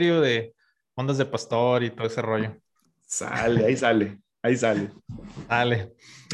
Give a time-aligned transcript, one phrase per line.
[0.00, 0.54] de
[0.94, 2.56] ondas de pastor y todo ese rollo.
[3.06, 4.90] Sale, ahí sale, ahí sale.
[5.46, 5.92] Dale.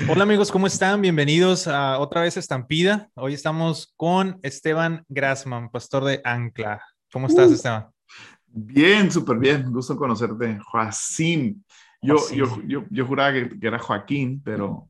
[0.08, 1.02] Hola amigos, ¿cómo están?
[1.02, 3.10] Bienvenidos a otra vez Estampida.
[3.14, 6.80] Hoy estamos con Esteban Grassman, pastor de Ancla.
[7.12, 7.54] ¿Cómo estás, Uh.
[7.54, 7.86] Esteban?
[8.46, 9.72] Bien, súper bien.
[9.72, 11.64] Gusto conocerte, Joacín.
[12.00, 14.88] Yo, yo, yo, yo juraba que, que era Joaquín, pero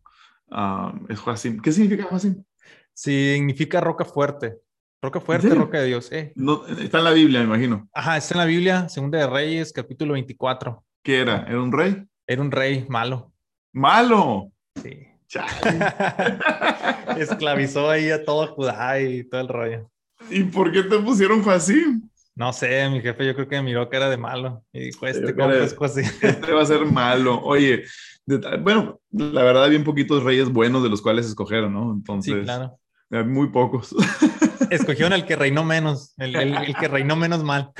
[0.50, 1.62] ah, es Joacín.
[1.62, 2.44] ¿Qué significa Joacín?
[2.92, 4.58] Significa roca fuerte.
[5.02, 6.10] Roca fuerte, roca de Dios.
[6.10, 6.32] Eh.
[6.36, 7.88] No, está en la Biblia, me imagino.
[7.92, 10.82] Ajá, está en la Biblia, Segunda de Reyes, capítulo 24.
[11.02, 11.44] ¿Qué era?
[11.48, 12.02] ¿Era un rey?
[12.26, 13.32] Era un rey malo.
[13.72, 14.50] ¡Malo!
[14.82, 15.06] Sí.
[17.18, 19.90] Esclavizó ahí a todo Judá y todo el rollo.
[20.30, 22.10] ¿Y por qué te pusieron Joacín?
[22.34, 25.30] No sé, mi jefe yo creo que miró que era de malo y dijo, este
[25.30, 26.00] es así.
[26.22, 27.40] Este va a ser malo.
[27.42, 27.84] Oye,
[28.26, 31.92] de- bueno, la verdad, bien poquitos reyes buenos de los cuales escogieron, ¿no?
[31.92, 32.78] Sí, Entonces, claro.
[33.10, 33.94] hay muy pocos.
[34.70, 37.70] Escogieron al que reinó menos, el, el- el que reinó menos mal.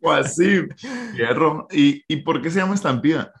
[0.00, 0.68] Joacín,
[1.16, 1.66] hierro.
[1.70, 3.32] ¿Y, ¿Y por qué se llama estampida?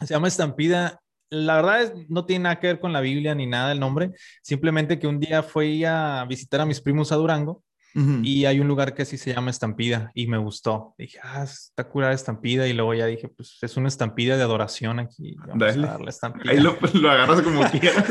[0.00, 0.98] Se llama Estampida.
[1.30, 4.10] La verdad es, no tiene nada que ver con la Biblia ni nada el nombre.
[4.42, 7.62] Simplemente que un día fui a visitar a mis primos a Durango
[7.94, 8.20] Ujú.
[8.22, 10.94] y hay un lugar que así se llama Estampida y me gustó.
[10.98, 14.98] Dije, ah, está curada Estampida y luego ya dije, pues es una estampida de adoración
[14.98, 15.36] aquí.
[15.38, 15.86] Vamos Dale.
[15.86, 16.50] a darle estampida.
[16.50, 18.04] Ahí lo, lo agarras como quieras.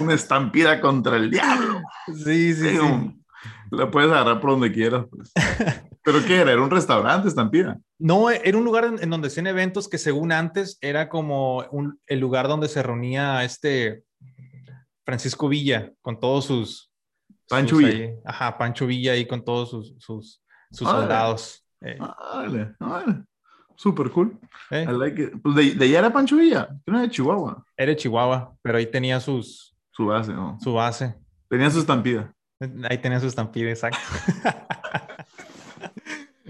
[0.00, 1.80] Una estampida contra el diablo.
[2.06, 3.20] Sí, sí, sí.
[3.70, 5.06] La puedes agarrar por donde quieras.
[5.10, 5.32] pues.
[6.02, 6.52] ¿Pero qué era?
[6.52, 7.78] ¿Era un restaurante estampida?
[7.98, 11.98] No, era un lugar en, en donde hacían eventos que según antes era como un-
[12.06, 14.04] el lugar donde se reunía este
[15.04, 16.90] Francisco Villa con todos sus...
[17.48, 18.04] Pancho sus Villa.
[18.06, 21.02] ahí- ajá, Pancho Villa ahí con todos sus, sus, sus Órale.
[21.02, 21.66] soldados.
[21.82, 23.24] Eh, Vale, vale.
[23.76, 24.38] Súper cool.
[24.70, 25.32] eh, I like it.
[25.42, 27.64] Pues de, de allá era Pancho Villa, era de Chihuahua.
[27.76, 30.58] Era de Chihuahua, pero ahí tenía sus, Su base, ¿no?
[30.60, 31.14] su base.
[31.48, 32.32] Tenía su estampida.
[32.88, 33.98] Ahí tenía su estampida, exacto.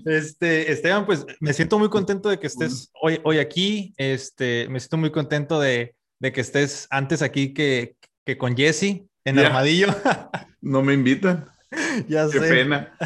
[0.05, 3.95] Este, Esteban, pues me siento muy contento de que estés hoy, hoy aquí.
[3.97, 7.97] Este, me siento muy contento de, de que estés antes aquí que,
[8.27, 9.47] que con Jesse en Ya.
[9.47, 9.89] Armadillo.
[10.61, 11.47] No me invitan.
[12.09, 12.49] ya Qué sé.
[12.49, 12.97] pena.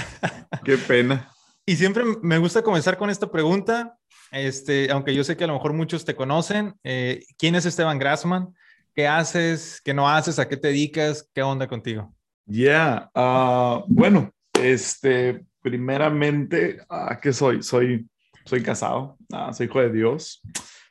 [0.65, 1.29] Qué pena.
[1.67, 3.97] Y siempre me gusta comenzar con esta pregunta.
[4.31, 6.75] Este, aunque yo sé que a lo mejor muchos te conocen.
[6.85, 8.55] eh, ¿Quién es Esteban Grassman?
[8.99, 9.81] ¿Qué haces?
[9.85, 10.41] ¿Qué no haces?
[10.41, 11.31] ¿A qué te dedicas?
[11.33, 12.13] ¿Qué onda contigo?
[12.47, 17.63] Ya, ah, bueno, este, primeramente, ah, ¿qué soy?
[17.63, 18.09] Soy,
[18.45, 20.43] soy casado, ah, soy hijo de Dios.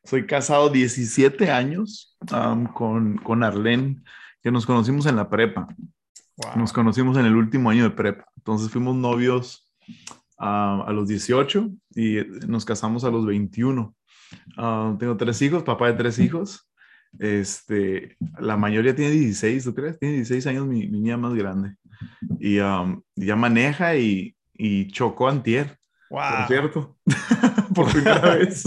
[0.05, 4.01] Soy casado 17 años am, con, con Arlene,
[4.41, 5.67] que nos conocimos en la prepa.
[6.37, 6.59] Wow.
[6.59, 8.23] Nos conocimos en el último año de prepa.
[8.37, 9.69] Entonces fuimos novios
[10.37, 13.93] a los 18 y nos casamos a los 21.
[14.55, 16.66] Ah, tengo tres hijos, papá de tres hijos.
[17.19, 19.97] Este, la mayoría tiene 16, ¿tú crees?
[19.99, 21.75] Tiene 16 años mi, mi niña más grande.
[22.39, 25.77] Y um, ya maneja y, y chocó antier,
[26.09, 26.21] Wow.
[26.37, 26.97] por cierto.
[27.75, 28.63] por primera vez.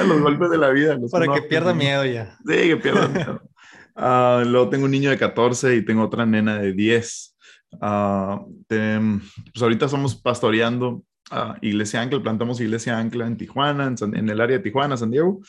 [0.00, 0.96] a los golpes de la vida.
[1.10, 2.36] Para que pierda miedo ya.
[2.46, 3.42] Sí, que pierda miedo.
[4.00, 7.36] Ah, luego tengo un niño de 14 y tengo otra nena de 10.
[7.80, 9.20] Ah, tem-
[9.52, 11.02] pues ahorita somos pastoreando
[11.62, 15.10] Iglesia Ancla, plantamos Iglesia Ancla en Tijuana, en, San- en el área de Tijuana, San
[15.10, 15.40] Diego,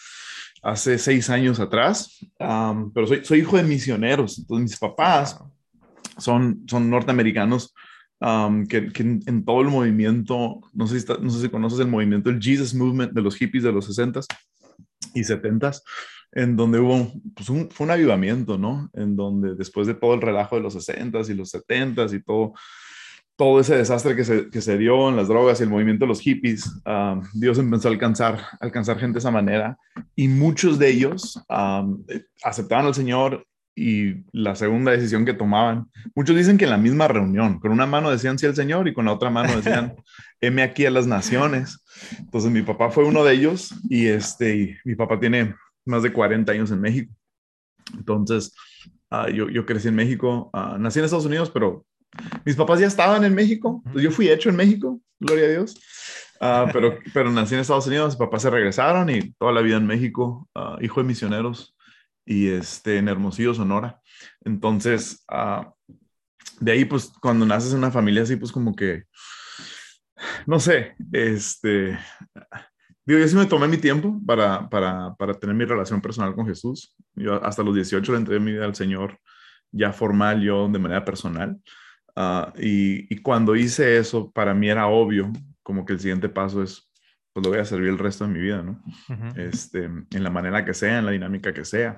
[0.62, 2.20] hace seis años atrás.
[2.38, 5.40] Pero soy, soy hijo de misioneros, entonces mis papás
[6.18, 7.74] son, son norteamericanos
[8.20, 11.50] um, que, que en, en todo el movimiento, no sé, si está- no sé si
[11.50, 14.26] conoces el movimiento, el Jesus Movement de los hippies de los 60s
[15.14, 15.82] y 70s,
[16.34, 18.90] en donde hubo pues, un, fue un avivamiento, ¿no?
[18.94, 22.54] En donde después de todo el relajo de los 60s y los 70s y todo,
[23.40, 26.10] todo ese desastre que se, que se dio en las drogas y el movimiento de
[26.10, 29.78] los hippies, um, Dios empezó a alcanzar, alcanzar gente de esa manera
[30.14, 32.04] y muchos de ellos um,
[32.44, 33.48] aceptaban al Señor
[33.78, 35.90] y la segunda decisión que tomaban.
[36.16, 38.94] Muchos dicen que en la misma reunión, con una mano decían sí al Señor y
[38.94, 39.96] con la otra mano decían,
[40.42, 41.82] heme aquí a las naciones.
[42.20, 45.56] Entonces mi papá fue uno de ellos y este, y mi papá tiene
[45.86, 47.14] más de 40 años en México.
[47.94, 48.54] Entonces
[49.10, 51.86] ah, yo, yo crecí en México, ah, nací en Estados Unidos, pero
[52.46, 53.84] mis papás ya estaban en México.
[53.96, 55.76] Yo fui hecho en México, gloria a Dios.
[56.42, 59.78] Ah, pero, pero nací en Estados Unidos, mis papás se regresaron y toda la vida
[59.78, 61.76] en México, ah, hijo de misioneros
[62.26, 64.00] y este, en Hermosillo, Sonora.
[64.42, 65.74] Entonces, ah,
[66.60, 69.04] de ahí, pues, cuando naces en una familia así, pues como que,
[70.46, 71.98] no sé, este,
[73.06, 76.46] digo, yo sí me tomé mi tiempo para, para, para tener mi relación personal con
[76.46, 76.96] Jesús.
[77.16, 79.20] Yo hasta los 18 le entregué mi vida al Señor,
[79.72, 81.60] ya formal, yo de manera personal.
[82.16, 85.32] Ah, y, y cuando hice eso, para mí era obvio,
[85.64, 86.90] como que el siguiente paso es,
[87.34, 88.82] pues lo voy a servir el resto de mi vida, ¿no?
[89.36, 91.96] Este, en la manera que sea, en la dinámica que sea.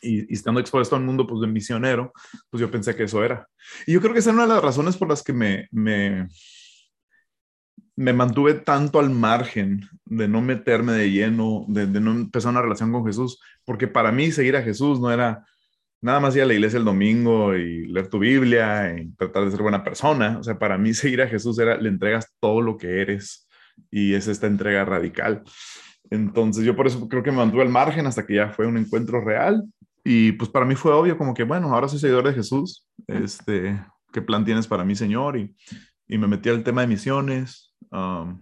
[0.00, 2.12] y, estando expuesto al mundo pues de misionero,
[2.50, 3.46] pues yo pensé que eso era.
[3.86, 6.28] Y yo creo que esa es una de las razones por las que me, me,
[7.96, 12.62] me mantuve tanto al margen de no meterme de lleno, de, de, no empezar una
[12.62, 15.44] relación con Jesús, porque para mí seguir a Jesús no era
[16.00, 19.50] nada más ir a la iglesia el domingo y leer tu Biblia y tratar de
[19.50, 20.38] ser buena persona.
[20.38, 23.48] O sea, para mí seguir a Jesús era, le entregas todo lo que eres
[23.90, 25.42] y es esta entrega radical.
[26.10, 28.78] Entonces yo por eso creo que me mantuve al margen hasta que ya fue un
[28.78, 29.62] encuentro real
[30.04, 33.78] y pues para mí fue obvio como que, bueno, ahora soy seguidor de Jesús, este,
[34.10, 35.36] ¿qué plan tienes para mí, Señor?
[35.36, 35.54] Y,
[36.06, 37.74] y me metí al tema de misiones.
[37.90, 38.40] Um,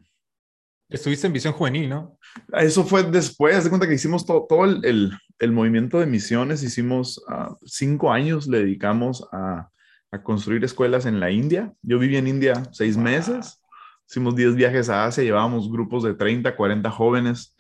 [0.89, 2.17] Estuviste en Visión Juvenil, ¿no?
[2.53, 6.63] Eso fue después, de cuenta que hicimos todo, todo el, el, el, movimiento de misiones,
[6.63, 9.69] hicimos uh, cinco años, le dedicamos a,
[10.11, 11.73] a, construir escuelas en la India.
[11.83, 13.63] Yo viví en India seis meses,
[14.09, 17.57] hicimos diez viajes a Asia, llevábamos grupos de 30, 40 jóvenes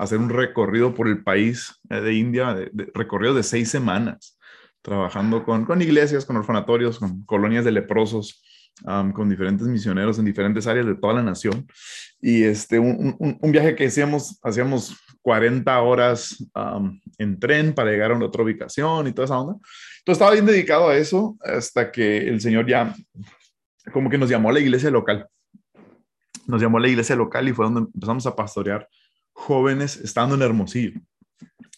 [0.00, 4.38] hacer un recorrido por el país eh, de India, de, recorrido de seis semanas,
[4.80, 8.42] trabajando con, con iglesias, con orfanatorios, con colonias de leprosos,
[9.14, 11.66] con diferentes misioneros en diferentes áreas de toda la nación.
[12.20, 16.36] Y este, un, un, un viaje que hacíamos, hacíamos 40 horas
[17.18, 19.54] en tren para llegar a una otra ubicación y toda esa onda.
[19.98, 22.94] Entonces estaba bien dedicado a eso hasta que el Señor ya
[23.92, 25.26] como que nos llamó a la iglesia local.
[26.46, 28.88] Nos llamó a la iglesia local y fue donde empezamos a pastorear
[29.32, 31.00] jóvenes estando en Hermosillo.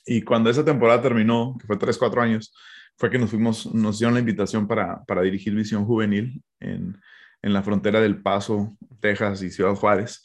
[0.07, 2.55] Y cuando esa temporada terminó, que fue 3, 4 años,
[3.03, 6.97] fue que nos fuimos, nos dieron la invitación para, para dirigir Visión Juvenil en,
[7.43, 10.25] en, la frontera del Paso, Texas y Ciudad Juárez,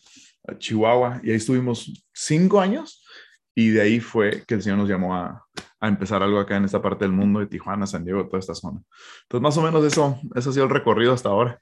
[0.59, 1.19] Chihuahua.
[1.23, 3.03] Y ahí estuvimos cinco años
[3.55, 5.43] y de ahí fue que el Señor nos llamó a,
[5.79, 8.53] a, empezar algo acá en esta parte del mundo, de Tijuana, San Diego, toda esta
[8.53, 8.79] zona.
[9.23, 11.59] Entonces, más o menos eso, eso ha sido el recorrido hasta ahora.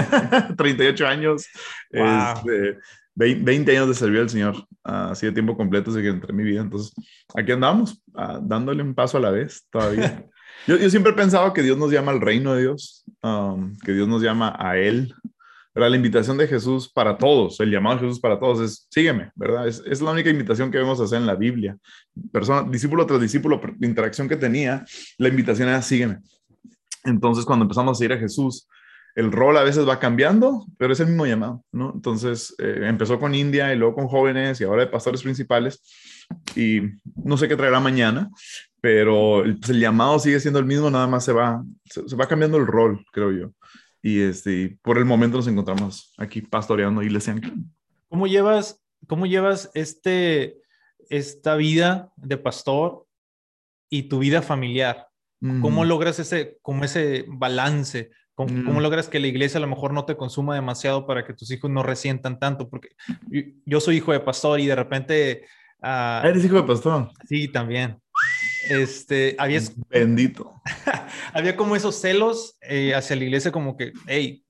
[0.56, 1.46] 38 años.
[1.92, 2.06] Wow.
[2.36, 2.78] Este,
[3.16, 6.42] 20 años de servir al Señor, uh, así de tiempo completo, así que entre mi
[6.42, 6.62] vida.
[6.62, 6.94] Entonces,
[7.34, 10.24] aquí andamos, uh, dándole un paso a la vez todavía.
[10.66, 14.08] yo, siempre he pensado que Dios nos llama al reino de Dios, um, que Dios
[14.08, 15.14] nos llama a Él.
[15.74, 15.90] ¿verdad?
[15.90, 19.66] La invitación de Jesús para todos, el llamado de Jesús para todos es sígueme, ¿verdad?
[19.66, 21.76] Es, es la única invitación que vemos hacer en la Biblia.
[22.32, 24.84] Persona, discípulo tras discípulo, interacción que tenía,
[25.18, 26.20] la invitación era sígueme.
[27.02, 28.68] Entonces, cuando empezamos a seguir a Jesús,
[29.14, 31.92] el rol a veces va cambiando, pero es el mismo llamado, ¿no?
[31.94, 35.82] Entonces, eh, empezó con India y luego con jóvenes y ahora de pastores principales
[36.56, 36.80] y
[37.24, 38.30] no sé qué traerá mañana,
[38.84, 42.16] pero el, pues, el llamado sigue siendo el mismo, nada más se va, se, se
[42.16, 43.50] va cambiando el rol, creo yo.
[44.02, 47.34] Y este, por el momento nos encontramos aquí pastoreando Iglesia
[48.10, 50.58] ¿Cómo llevas, cómo llevas este,
[51.08, 53.06] esta vida de pastor
[53.88, 55.08] y tu vida familiar?
[55.62, 58.10] ¿Cómo logras ese, como ese balance?
[58.34, 58.64] ¿Cómo, mm.
[58.66, 61.50] ¿Cómo, logras que la iglesia a lo mejor no te consuma demasiado para que tus
[61.50, 62.68] hijos no resientan tanto?
[62.68, 62.90] Porque
[63.64, 65.46] yo, soy hijo de pastor y de repente...
[65.82, 67.10] Uh, ¿Eres hijo de pastor?
[67.26, 68.03] Sí, también.
[68.68, 69.60] Este, había...
[69.90, 70.60] Bendito.
[71.32, 74.44] había como esos celos eh, hacia la iglesia como que, hey,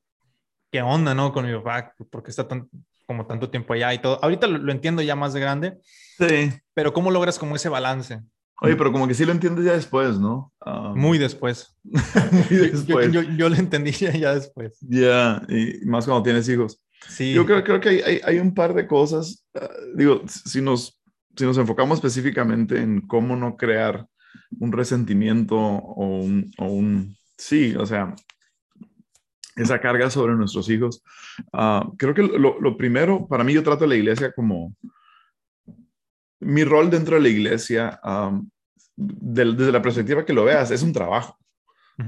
[0.70, 1.32] ¿qué onda, no?
[1.32, 2.68] Con mi papá, porque está tan,
[3.06, 4.22] como tanto tiempo allá y todo.
[4.22, 5.78] Ahorita lo, lo entiendo ya más de grande.
[6.18, 6.52] Sí.
[6.74, 8.20] Pero ¿cómo logras como ese balance?
[8.60, 10.52] Oye, pero como que sí lo entiendes ya después, ¿no?
[10.64, 11.76] Um, muy después.
[11.84, 13.12] muy después.
[13.12, 14.78] Yo, yo, yo, lo entendí ya, después.
[14.80, 16.80] Ya, yeah, y más cuando tienes hijos.
[17.08, 17.34] Sí.
[17.34, 19.44] Yo creo, creo que hay, hay, hay un par de cosas.
[19.54, 20.98] Uh, digo, si nos,
[21.36, 24.06] si nos enfocamos específicamente en cómo no crear
[24.58, 28.14] un resentimiento o un, o un sí, o sea,
[29.56, 31.02] esa carga sobre nuestros hijos.
[31.52, 34.74] Uh, creo que lo, lo, primero, para mí yo trato a la iglesia como,
[36.40, 38.48] mi rol dentro de la iglesia, um,
[38.96, 41.38] de, desde la perspectiva que lo veas, es un trabajo.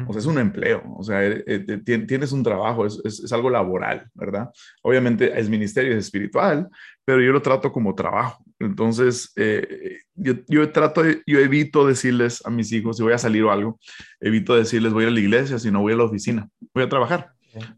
[0.09, 1.79] O sea, es un empleo, o sea, eh, eh,
[2.09, 4.51] tienes un trabajo, es, es, es, algo laboral, ¿verdad?
[4.83, 6.69] Obviamente es ministerio, es espiritual,
[7.05, 8.45] pero yo lo trato como trabajo.
[8.59, 13.45] Entonces, eh, yo, yo, trato, yo evito decirles a mis hijos, si voy a salir
[13.45, 13.79] o algo,
[14.21, 17.33] evito decirles voy a la iglesia, si no voy a la oficina, voy a trabajar,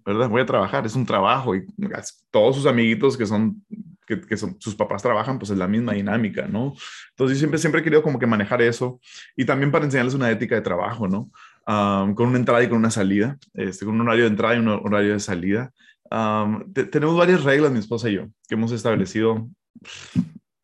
[0.05, 0.29] ¿verdad?
[0.29, 1.67] Voy a trabajar, es un trabajo y
[2.31, 3.63] todos sus amiguitos que son
[4.09, 6.75] que, que son, sus papás trabajan, pues es la misma dinámica, ¿no?
[7.11, 9.01] Entonces yo siempre, siempre he querido como que manejar eso
[9.37, 11.31] y también para enseñarles una ética de trabajo, ¿no?
[11.67, 14.59] Um, con una entrada y con una salida, este, con un horario de entrada y
[14.61, 15.71] un horario de salida.
[16.11, 19.47] Um, te, tenemos varias reglas, mi esposa y yo, que hemos establecido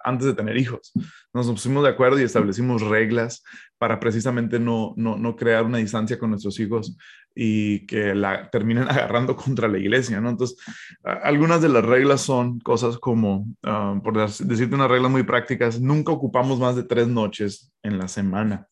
[0.04, 0.92] antes de tener hijos.
[1.32, 3.42] Nos pusimos de acuerdo y establecimos reglas
[3.78, 6.96] para precisamente no, no, no crear una distancia con nuestros hijos
[7.34, 10.30] y que la terminen agarrando contra la iglesia, ¿no?
[10.30, 10.56] Entonces,
[11.02, 16.12] algunas de las reglas son cosas como, uh, por decirte unas reglas muy prácticas, nunca
[16.12, 18.68] ocupamos más de tres noches en la semana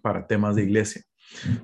[0.00, 1.02] para temas de iglesia.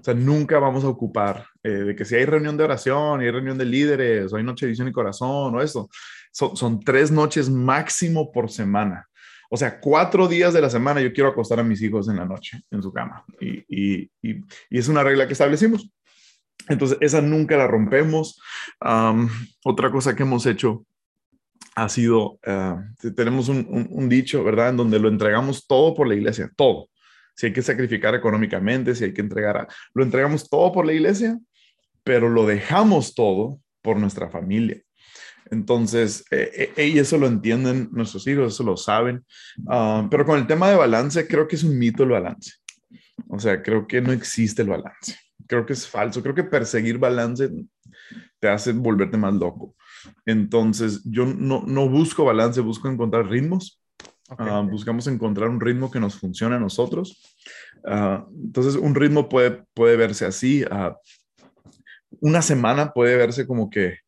[0.00, 3.30] O sea, nunca vamos a ocupar eh, de que si hay reunión de oración hay
[3.30, 5.88] reunión de líderes o hay noche de visión y corazón o eso,
[6.32, 9.08] son, tres noches máximo por semana.
[9.50, 12.24] O sea, cuatro días de la semana yo quiero acostar a mis hijos en la
[12.24, 13.24] noche, en su cama.
[13.38, 15.90] Y, y, y, es una regla que establecimos.
[16.68, 18.40] Entonces, esa nunca la rompemos.
[19.64, 20.86] otra cosa que hemos hecho
[21.74, 22.82] ha sido, ah,
[23.14, 24.70] tenemos un, un, dicho, ¿verdad?
[24.70, 26.88] En donde lo entregamos todo por la iglesia, todo.
[27.34, 31.38] Si hay que sacrificar económicamente, si hay que entregar, lo entregamos todo por la iglesia,
[32.04, 34.82] pero lo dejamos todo por nuestra familia.
[35.52, 39.22] Entonces, eh, eh, y eso lo entienden nuestros hijos, eso lo saben.
[39.68, 42.54] Ah, pero con el tema de balance, creo que es un mito el balance.
[43.28, 45.14] O sea, creo que no existe el balance.
[45.46, 46.22] Creo que es falso.
[46.22, 47.50] Creo que perseguir balance
[48.40, 49.76] te hace volverte más loco.
[50.24, 53.78] Entonces, yo no, no busco balance, busco encontrar ritmos.
[54.38, 57.22] Ah, buscamos encontrar un ritmo que nos funcione a nosotros.
[57.86, 60.64] Ah, entonces, un ritmo puede, puede verse así.
[62.20, 64.01] una semana puede verse como que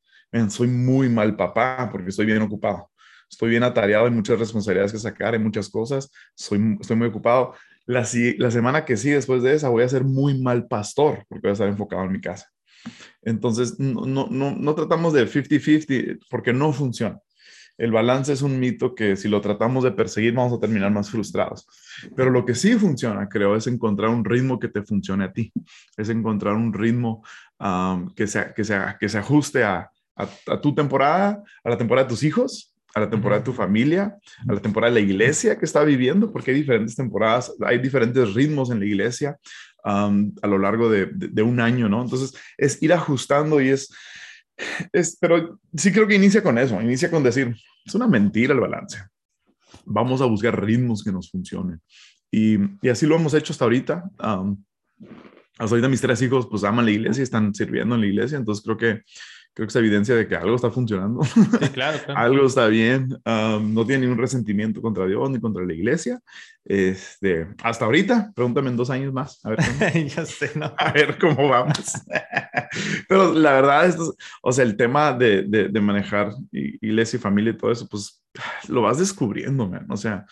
[0.48, 2.90] soy muy mal papá porque estoy bien ocupado.
[3.30, 7.54] Estoy bien atareado, hay muchas responsabilidades que sacar, hay muchas cosas, soy, estoy muy ocupado.
[7.86, 8.06] La,
[8.38, 11.50] la semana que sigue, después de esa, voy a ser muy mal pastor porque voy
[11.50, 12.48] a estar enfocado en mi casa.
[13.22, 17.18] Entonces, no, no, no, no tratamos de 50-50 porque no funciona.
[17.76, 21.10] El balance es un mito que si lo tratamos de perseguir vamos a terminar más
[21.10, 21.66] frustrados.
[22.14, 25.52] Pero lo que sí funciona, creo, es encontrar un ritmo que te funcione a ti.
[25.96, 27.24] Es encontrar un ritmo
[28.14, 32.10] que, sea, que, sea, que se ajuste a, a, tu temporada, a la temporada de
[32.10, 34.16] tus hijos, a la temporada de tu familia,
[34.48, 38.34] a la temporada de la iglesia que está viviendo, porque hay diferentes temporadas, hay diferentes
[38.34, 39.38] ritmos en la iglesia
[39.84, 42.02] a lo largo de, de, un año, ¿no?
[42.02, 43.92] Entonces, es ir ajustando y es,
[44.92, 47.54] es, pero sí creo que inicia con eso, inicia con decir,
[47.84, 48.98] es una mentira el balance.
[49.84, 51.82] Vamos a buscar ritmos que nos funcionen.
[52.30, 54.04] Y, y así lo hemos hecho hasta ahorita.
[54.18, 54.56] hasta
[55.58, 58.64] ahorita mis tres hijos pues aman la iglesia y están sirviendo en la iglesia, entonces
[58.64, 59.02] creo que
[59.54, 61.22] creo que es evidencia de que algo está funcionando.
[61.22, 63.08] Sí, claro, algo está bien.
[63.24, 66.20] no tiene ningún resentimiento contra Dios ni contra la iglesia.
[66.64, 69.44] Este, hasta ahorita, pregúntame en dos años más.
[69.44, 70.74] A ver cómo, ya sé, ¿no?
[70.76, 71.92] a ver cómo vamos.
[73.08, 77.52] Pero la verdad, esto, o sea, el tema de, de, de, manejar iglesia y familia
[77.52, 78.20] y todo eso, pues
[78.66, 79.86] lo vas descubriendo, man.
[79.88, 80.26] O sea,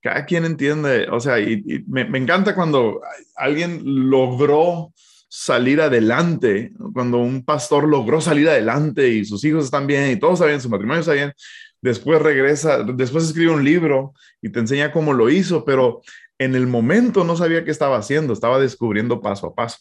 [0.00, 3.00] cada quien entiende, o sea, y, y me, me encanta cuando
[3.36, 4.92] alguien logró
[5.34, 10.34] salir adelante, cuando un pastor logró salir adelante y sus hijos están bien y todos
[10.34, 11.32] está bien, su matrimonio está bien,
[11.80, 14.12] después regresa, después escribe un libro
[14.42, 16.02] y te enseña cómo lo hizo, pero
[16.36, 19.78] en el momento no sabía qué estaba haciendo, estaba descubriendo paso a paso,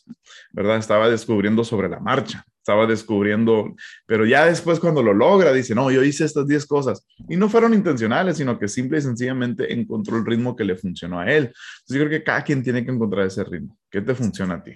[0.54, 0.78] ¿verdad?
[0.78, 3.76] Estaba descubriendo sobre la marcha estaba descubriendo,
[4.06, 7.50] pero ya después cuando lo logra, dice, no, yo hice estas 10 cosas y no
[7.50, 11.46] fueron intencionales, sino que simple y sencillamente encontró el ritmo que le funcionó a él.
[11.46, 14.64] Entonces yo creo que cada quien tiene que encontrar ese ritmo, ¿qué te funciona a
[14.64, 14.74] ti?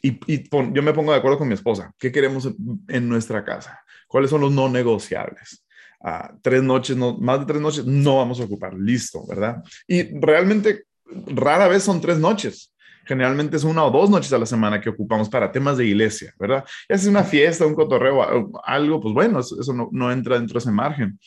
[0.00, 2.48] Y, yo me pongo de acuerdo con mi esposa, ¿qué queremos
[2.88, 3.80] en nuestra casa?
[4.06, 5.64] ¿Cuáles son los no negociables?
[6.00, 9.62] Uh, tres noches, no, más de tres noches, no vamos a ocupar, listo, ¿verdad?
[9.88, 10.84] Y realmente
[11.26, 12.73] rara vez son tres noches
[13.04, 16.34] generalmente es una o dos noches a la semana que ocupamos para temas de iglesia,
[16.38, 16.64] ¿verdad?
[16.88, 20.58] Y es una fiesta, un cotorreo, algo, pues bueno, eso, no, no, entra dentro de
[20.58, 21.18] ese margen.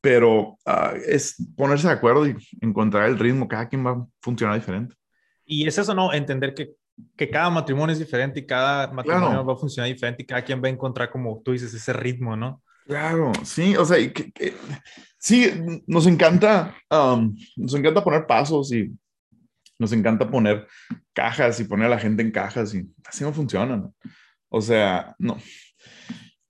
[0.00, 4.56] Pero uh, es ponerse de acuerdo y encontrar el ritmo, cada quien va a funcionar
[4.56, 4.94] diferente.
[5.46, 6.12] Y es eso, ¿no?
[6.12, 6.74] Entender que,
[7.16, 10.62] que cada matrimonio es diferente y cada matrimonio va a funcionar diferente y cada quien
[10.62, 12.62] va a encontrar, como tú dices, ese ritmo, ¿no?
[12.86, 14.54] Claro, sí, o sea, que,
[15.18, 15.50] sí,
[15.86, 18.92] nos encanta, um, nos encanta poner pasos y
[19.78, 20.66] nos encanta poner
[21.12, 23.90] cajas y poner a la gente en cajas y así no funciona.
[24.48, 25.38] O sea, no.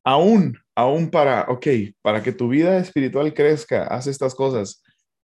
[0.04, 1.66] Aún, aún para, ok,
[2.02, 4.83] para que tu vida espiritual crezca, haz estas cosas.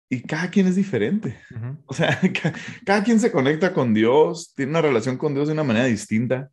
[0.09, 1.39] Y cada quien es diferente.
[1.87, 2.19] O sea,
[2.87, 6.51] cada quien se conecta con Dios, tiene una relación con Dios de una manera distinta.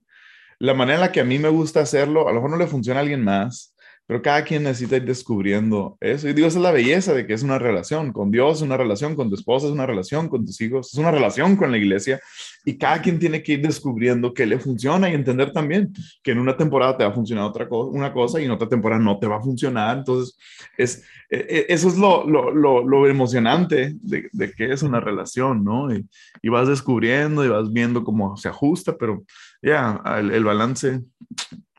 [0.60, 2.68] La manera en la que a mí me gusta hacerlo, a lo mejor no le
[2.68, 3.76] funciona a alguien más.
[4.08, 6.30] Pero cada quien necesita ir descubriendo eso.
[6.30, 9.16] Y digo, esa es la belleza de que es una relación con Dios, una relación
[9.16, 12.22] con tu esposa, es una relación con tus hijos, es una relación con la iglesia.
[12.64, 15.92] Y cada quien tiene que ir descubriendo qué le funciona y entender también
[16.24, 18.70] que en una temporada te va a funcionar otra cosa, una cosa y en otra
[18.70, 19.98] temporada no te va a funcionar.
[19.98, 20.38] Entonces,
[20.78, 25.66] es, e, e, eso es lo, lo, lo, emocionante de, de, que es una relación,
[25.66, 25.94] ¿no?
[25.94, 26.08] Y,
[26.42, 29.26] y, vas descubriendo y vas viendo cómo se ajusta, pero
[29.62, 31.02] ya, el, el balance,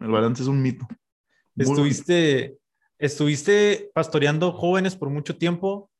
[0.01, 0.87] el balance es un mito.
[1.59, 2.57] Estuviste,
[2.99, 5.91] estuviste pastoreando jóvenes por mucho tiempo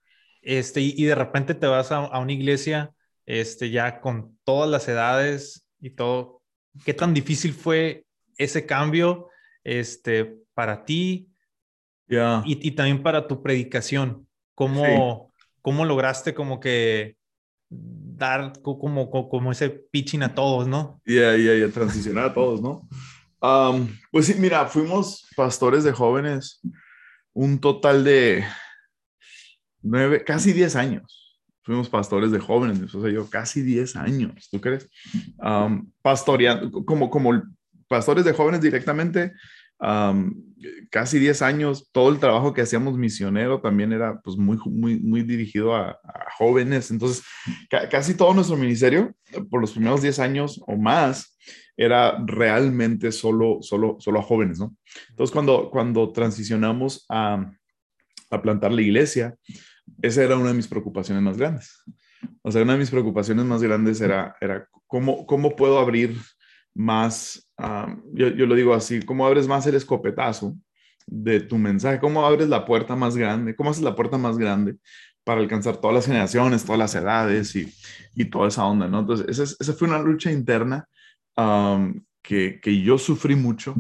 [0.43, 2.93] este, y, de repente te vas a, una iglesia
[3.27, 6.43] este, ya con todas las edades y todo.
[6.85, 8.05] ¿Qué tan difícil fue
[8.37, 9.29] ese cambio
[9.65, 11.29] este, para ti
[12.09, 14.27] y, y, también para tu predicación?
[14.55, 17.17] ¿Cómo, ¿Cómo lograste como que
[17.71, 21.01] dar como, como, ese pitching a todos, no?
[21.05, 22.89] Ya, ya, ya, transicionar a todos, ¿no?
[24.11, 26.61] Pues sí, mira, fuimos pastores de jóvenes
[27.33, 28.45] un total de
[29.83, 31.39] nueve, casi diez años.
[31.63, 34.89] fuimos pastores de jóvenes, mi esposa y yo, casi 10 años, ¿tú crees?
[36.03, 37.43] pastoreando, como, como
[37.89, 39.33] pastores de jóvenes directamente,
[40.91, 45.23] casi 10 años, todo el trabajo que hacíamos misionero también era pues muy, muy, muy
[45.23, 45.99] dirigido a,
[46.37, 46.91] jóvenes.
[46.91, 47.25] Entonces,
[47.91, 49.15] casi todo nuestro ministerio,
[49.51, 51.37] por los primeros 10 años o más,
[51.77, 54.77] era realmente solo, solo, solo a jóvenes, ¿no?
[55.11, 57.53] Entonces, cuando, cuando transicionamos a,
[58.31, 59.37] a plantar la iglesia,
[60.03, 61.83] esa era una de mis preocupaciones más grandes.
[62.43, 66.17] O sea, una de mis preocupaciones más grandes era, era cómo, cómo puedo abrir
[66.75, 67.48] más,
[68.13, 70.57] yo, yo, lo digo así, cómo abres más el escopetazo
[71.07, 74.77] de tu mensaje, cómo abres la puerta más grande, cómo haces la puerta más grande
[75.25, 77.73] para alcanzar todas las generaciones, todas las edades y,
[78.15, 79.01] y toda esa onda, ¿no?
[79.01, 80.89] Entonces, esa fue una lucha interna
[82.23, 83.75] que, que, yo sufrí mucho.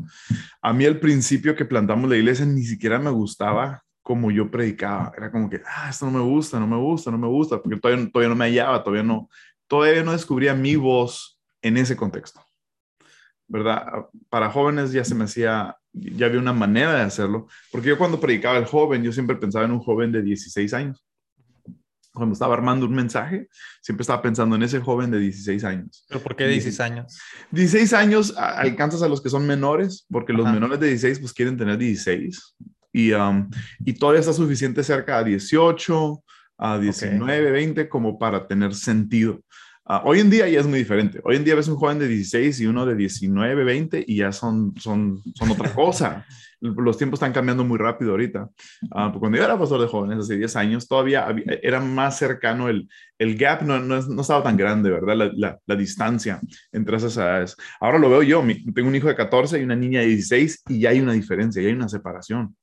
[0.62, 5.12] A mí al principio que plantamos la iglesia ni siquiera me gustaba como yo predicaba.
[5.16, 7.78] Era como que, ah, esto no me gusta, no me gusta, no me gusta, porque
[7.78, 9.28] todavía, todavía no me hallaba, todavía no,
[9.66, 12.40] todavía no descubría mi voz en ese contexto.
[13.48, 14.06] ¿Verdad?
[14.28, 18.20] Para jóvenes ya se me hacía, ya había una manera de hacerlo, porque yo cuando
[18.20, 21.04] predicaba el joven, yo siempre pensaba en un joven de 16 años.
[22.12, 23.48] Cuando estaba armando un mensaje,
[23.80, 26.04] siempre estaba pensando en ese joven de 16 años.
[26.08, 27.18] ¿Pero por qué 16 años?
[27.52, 31.56] 16 años alcanzas a los que son menores, porque los menores de 16 pues quieren
[31.56, 32.56] tener 16.
[32.92, 33.48] Y, um,
[33.84, 36.24] y todavía está suficiente cerca a 18,
[36.58, 39.40] a 19, 20 como para tener sentido.
[39.90, 41.18] Ah, hoy en día ya es muy diferente.
[41.24, 44.32] Hoy en día ves un joven de 16 y uno de 19, 20 y ya
[44.32, 46.26] son, son, son otra cosa.
[46.60, 48.50] Los tiempos están cambiando muy rápido ahorita.
[48.82, 51.26] Uh, cuando yo era pastor de jóvenes hace 10 años, todavía
[51.62, 55.32] era más cercano el, el gap, no, no, no, estaba tan grande, ¿verdad?
[55.34, 56.38] La, la, distancia
[56.70, 57.56] entre esas edades.
[57.80, 60.80] Ahora lo veo yo, tengo un hijo de 14 y una niña de 16 y
[60.80, 62.54] ya hay una diferencia, ya hay una separación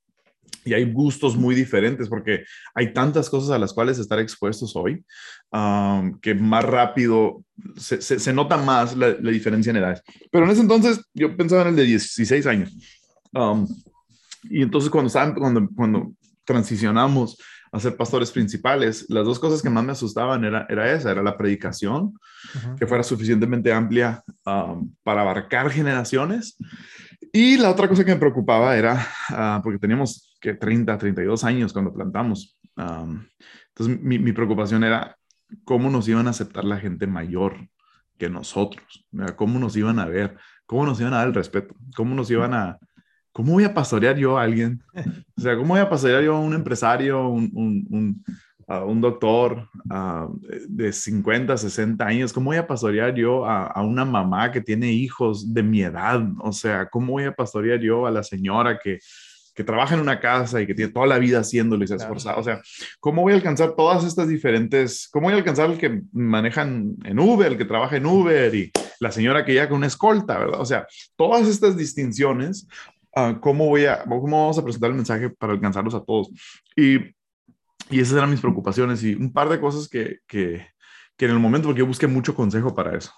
[0.66, 5.06] y hay gustos muy diferentes porque hay tantas cosas a las cuales estar expuestos hoy
[5.52, 7.44] um, que más rápido
[7.78, 10.02] se, se, nota más la, la, diferencia en edades.
[10.32, 12.76] Pero en ese entonces yo pensaba en el de 16 años.
[13.32, 13.68] Um,
[14.50, 17.38] y entonces cuando, cuando, cuando transicionamos
[17.72, 21.22] a ser pastores principales, las dos cosas que más me asustaban era, era esa, era
[21.22, 22.14] la predicación,
[22.80, 26.58] que fuera suficientemente amplia um, para abarcar generaciones.
[27.38, 31.74] Y la otra cosa que me preocupaba era, uh, porque teníamos que 30, 32 años
[31.74, 32.58] cuando plantamos.
[32.78, 35.18] entonces, mi, mi, preocupación era
[35.66, 37.68] cómo nos iban a aceptar la gente mayor
[38.18, 42.16] que nosotros, cómo nos iban a ver, cómo nos iban a dar el respeto, cómo
[42.16, 42.80] nos iban a...
[43.34, 44.82] ¿Cómo voy a pastorear yo a alguien?
[45.38, 48.24] O sea, ¿cómo voy a pastorear yo a un empresario, un, un, un,
[48.68, 49.70] a un doctor
[50.68, 52.34] de 50, 60 años?
[52.34, 56.22] ¿Cómo voy a pastorear yo a, a, una mamá que tiene hijos de mi edad?
[56.40, 59.00] O sea, ¿cómo voy a pastorear yo a la señora que,
[59.56, 61.98] que trabaja en una casa y que tiene toda la vida haciéndolo y se ha
[61.98, 62.40] esforzado.
[62.40, 62.62] O sea,
[63.00, 65.08] ¿cómo voy a alcanzar todas estas diferentes?
[65.12, 68.70] ¿Cómo voy a alcanzar el que manejan en Uber, el que trabaja en Uber y
[69.00, 70.60] la señora que llega con una escolta, verdad?
[70.60, 72.68] O sea, todas estas distinciones,
[73.16, 76.30] uh, ¿cómo voy a, cómo vamos a presentar el mensaje para alcanzarlos a todos?
[76.76, 77.15] Y,
[77.90, 80.68] y esas eran mis preocupaciones y un par de cosas que, que,
[81.18, 83.12] que en el momento, porque yo busqué mucho consejo para eso,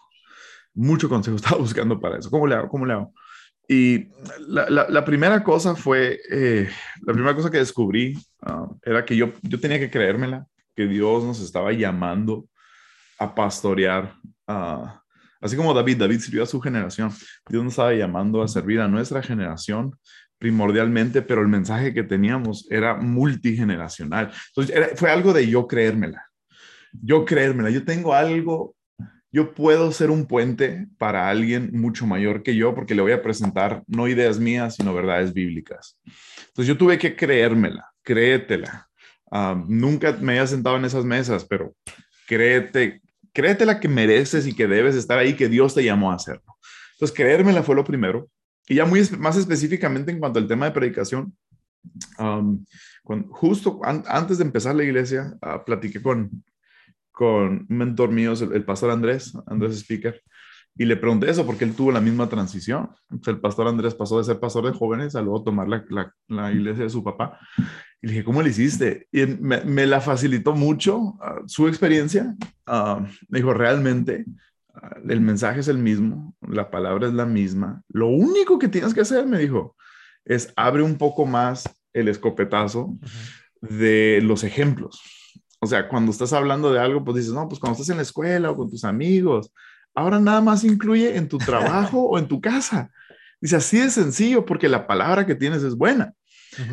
[0.73, 2.29] mucho consejo estaba buscando para eso.
[2.29, 2.69] ¿Cómo le hago?
[2.69, 3.13] ¿Cómo le hago?
[3.69, 4.07] Y
[4.47, 6.69] la, la, primera cosa fue, eh,
[7.01, 11.25] la primera cosa que descubrí ah, era que yo, yo tenía que creérmela, que Dios
[11.25, 12.47] nos estaba llamando
[13.19, 14.13] a pastorear,
[14.47, 14.87] uh,
[15.41, 17.11] así como David, David sirvió a su generación,
[17.49, 19.97] Dios nos estaba llamando a servir a nuestra generación
[20.37, 24.31] primordialmente, pero el mensaje que teníamos era multigeneracional.
[24.49, 26.25] Entonces, fue algo de yo creérmela,
[26.91, 28.77] yo creérmela, yo tengo algo
[29.31, 33.21] yo puedo ser un puente para alguien mucho mayor que yo porque le voy a
[33.21, 35.99] presentar no ideas mías, sino verdades bíblicas.
[36.47, 38.87] Entonces yo tuve que creérmela, créetela.
[39.67, 41.75] Nunca me había sentado en esas mesas, pero
[42.25, 43.01] créete,
[43.33, 46.57] créetela que mereces y que debes estar ahí, que Dios te llamó a hacerlo.
[46.93, 48.29] Entonces creérmela fue lo primero.
[48.67, 51.33] Y ya muy más específicamente en cuanto al tema de predicación,
[53.29, 56.43] justo antes de empezar la iglesia, uh, platiqué con,
[57.11, 60.21] con un mentor mío, el, pastor Andrés, Andrés Speaker,
[60.75, 62.89] y le pregunté eso porque él tuvo la misma transición.
[63.25, 66.83] el pastor Andrés pasó de ser pastor de jóvenes a luego tomar la, la, iglesia
[66.83, 67.39] de su papá.
[67.99, 69.07] Y le dije, ¿cómo le hiciste?
[69.11, 72.35] Y me, la facilitó mucho uh, su experiencia.
[72.67, 74.25] Uh, me dijo, realmente
[75.07, 77.81] el mensaje es el mismo, la palabra es la misma.
[77.89, 79.75] Lo único que tienes que hacer, me dijo,
[80.25, 82.97] es abre un poco más el escopetazo
[83.61, 85.01] de los ejemplos
[85.59, 88.03] o sea, cuando estás hablando de algo, pues dices, no, pues cuando estás en la
[88.03, 89.51] escuela o con tus amigos.
[89.95, 92.91] Ahora nada más incluye en tu trabajo o en tu casa.
[93.41, 96.13] Dice, así de sencillo porque la palabra que tienes es buena.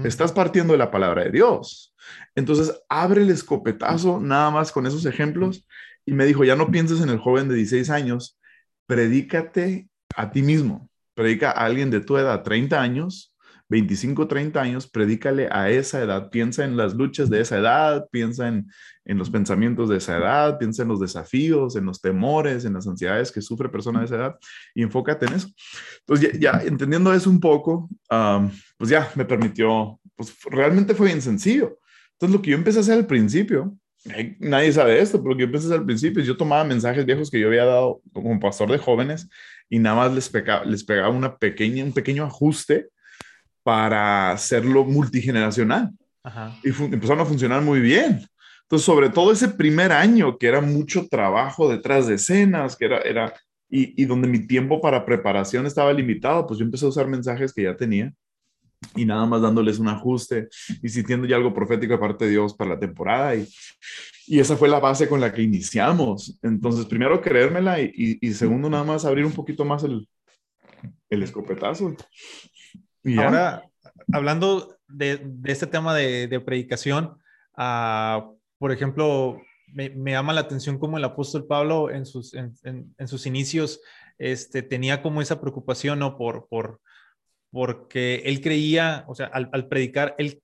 [0.04, 1.94] Estás partiendo de la palabra de Dios.
[2.34, 5.66] Entonces, abre el escopetazo nada más con esos ejemplos
[6.06, 8.38] y me dijo, ya no pienses en el joven de 16 años,
[8.86, 13.34] predícate a ti mismo, predica a alguien de tu edad, 30 años,
[13.68, 18.46] 25, 30 años, predícale a esa edad, piensa en las luchas de esa edad, piensa
[18.46, 18.66] en,
[19.06, 22.86] en los pensamientos de esa edad, piensa en los desafíos, en los temores, en las
[22.86, 24.36] ansiedades que sufre persona de esa edad
[24.74, 25.48] y enfócate en eso.
[26.00, 27.88] Entonces, ya, entendiendo eso un poco,
[28.76, 31.78] pues ya me permitió, pues realmente fue bien sencillo.
[32.12, 33.76] Entonces, lo que yo empecé a hacer al principio,
[34.38, 37.40] nadie sabe esto, pero lo que yo empecé al principio, yo tomaba mensajes viejos que
[37.40, 39.28] yo había dado como pastor de jóvenes
[39.70, 42.88] y nada más les pegaba, les pegaba una pequeña, un pequeño ajuste
[43.62, 45.90] para hacerlo multigeneracional.
[46.62, 48.26] Y empezaron a funcionar muy bien.
[48.62, 52.98] Entonces, sobre todo ese primer año, que era mucho trabajo detrás de escenas, que era,
[53.00, 53.34] era
[53.68, 57.52] y, y, donde mi tiempo para preparación estaba limitado, pues yo empecé a usar mensajes
[57.52, 58.12] que ya tenía
[58.94, 60.48] y nada más dándoles un ajuste
[60.82, 63.34] y sintiendo ya algo profético de parte de Dios para la temporada.
[63.34, 63.48] Y,
[64.26, 66.38] y esa fue la base con la que iniciamos.
[66.42, 70.08] Entonces, primero creérmela y, y, segundo, nada más abrir un poquito más el,
[71.10, 71.94] el escopetazo.
[73.18, 73.64] Ahora,
[74.12, 77.18] hablando de, este tema de, predicación,
[77.56, 79.40] ah, por ejemplo,
[79.72, 83.80] me, llama la atención cómo el apóstol Pablo en sus, en, sus inicios
[84.18, 86.16] este, tenía como esa preocupación, ¿no?
[86.16, 86.80] Por, por,
[87.54, 90.42] porque él creía, o sea, al, predicar, él,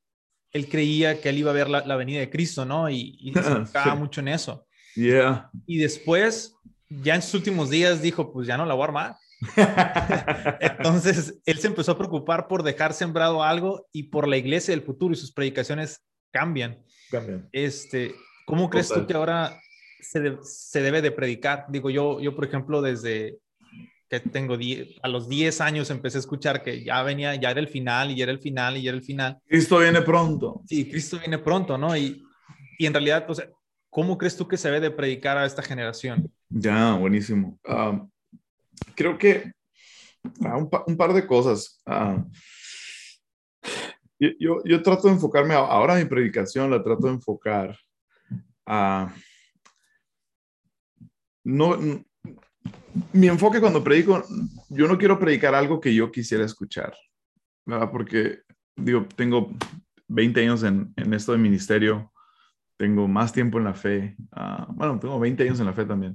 [0.52, 2.88] él creía que él iba a ver la, venida de Cristo, ¿no?
[2.88, 4.64] Y, y se enfocaba mucho en eso.
[4.94, 5.50] Yeah.
[5.66, 6.54] Y después,
[6.88, 9.16] ya en sus últimos días, dijo, pues ya no la voy a armar.
[10.60, 14.84] Entonces, él se empezó a preocupar por dejar sembrado algo y por la iglesia del
[14.84, 16.80] futuro y sus predicaciones cambian.
[17.10, 17.48] Cambian.
[17.50, 18.14] Este,
[18.46, 19.60] ¿Cómo crees tú que ahora
[20.00, 21.66] se, se, debe de predicar?
[21.70, 23.40] Digo, yo, yo por ejemplo, desde
[24.10, 24.56] que tengo
[25.02, 28.20] a los 10 años empecé a escuchar que ya venía, ya era el final y
[28.20, 29.38] era el final y era el final.
[29.46, 30.62] Cristo viene pronto.
[30.66, 31.96] Sí, Cristo viene pronto, ¿no?
[31.96, 32.20] Y,
[32.76, 33.48] y en realidad, o sea,
[33.88, 36.28] ¿cómo crees tú que se debe de predicar a esta generación?
[36.48, 37.56] Ya, buenísimo.
[37.64, 38.04] Ah,
[38.96, 39.52] creo que
[40.44, 41.80] ah, un, par de cosas.
[41.86, 42.24] Ah,
[44.18, 47.78] yo, yo, trato de enfocarme, ahora mi predicación la trato de enfocar
[48.66, 49.14] a...
[51.44, 51.78] No,
[53.12, 54.24] mi enfoque cuando predico,
[54.68, 56.94] yo no quiero predicar algo que yo quisiera escuchar,
[57.64, 57.90] ¿verdad?
[57.90, 58.40] Porque,
[58.76, 59.52] digo, tengo
[60.08, 62.12] 20 años en, en esto de ministerio,
[62.76, 66.14] tengo más tiempo en la fe, ah, bueno, tengo 20 años en la fe también,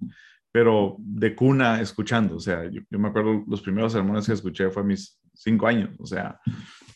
[0.51, 4.81] pero de cuna escuchando, o sea, yo, me acuerdo los primeros sermones que escuché fue
[4.81, 6.39] a mis cinco años, o sea,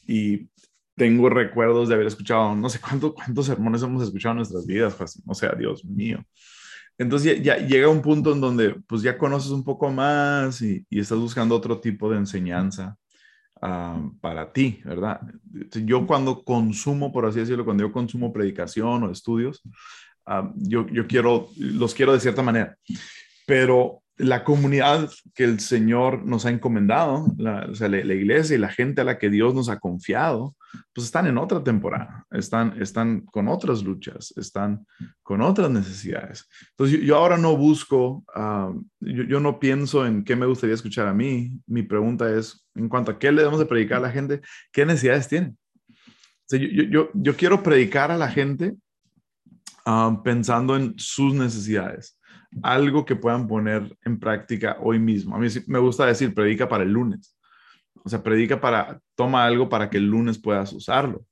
[0.08, 0.50] y
[0.96, 4.96] tengo recuerdos de haber escuchado, no sé cuántos cuántos sermones hemos escuchado en nuestras vidas,
[4.96, 6.24] pues, o sea, Dios mío.
[7.00, 11.18] Entonces ya, llega un punto en donde pues ya conoces un poco más y, estás
[11.18, 12.96] buscando otro tipo de enseñanza
[14.22, 15.20] para ti, ¿verdad?
[15.84, 19.62] Yo cuando consumo, por así decirlo, cuando yo consumo predicación o estudios,
[20.56, 22.78] yo, yo quiero, los quiero de cierta manera
[23.50, 28.60] pero la comunidad que el Señor nos ha encomendado, la, o sea, la, iglesia y
[28.60, 30.58] la gente a la que Dios nos ha confiado,
[30.94, 34.86] pues están en otra temporada, están, están con otras luchas, están
[35.24, 36.50] con otras necesidades.
[36.72, 41.14] Entonces yo, ahora no busco, ah, yo, no pienso en qué me gustaría escuchar a
[41.14, 44.42] mí, mi pregunta es, en cuanto a qué le debemos de predicar a la gente,
[44.74, 45.58] ¿qué necesidades tienen?
[46.52, 48.76] O yo, yo, quiero predicar a la gente
[49.86, 52.19] ah, pensando en sus necesidades
[52.64, 55.36] algo que puedan poner en práctica hoy mismo.
[55.36, 57.36] A mí me gusta decir, predica para el lunes.
[58.04, 61.26] O sea, predica para, toma algo para que el lunes puedas usarlo.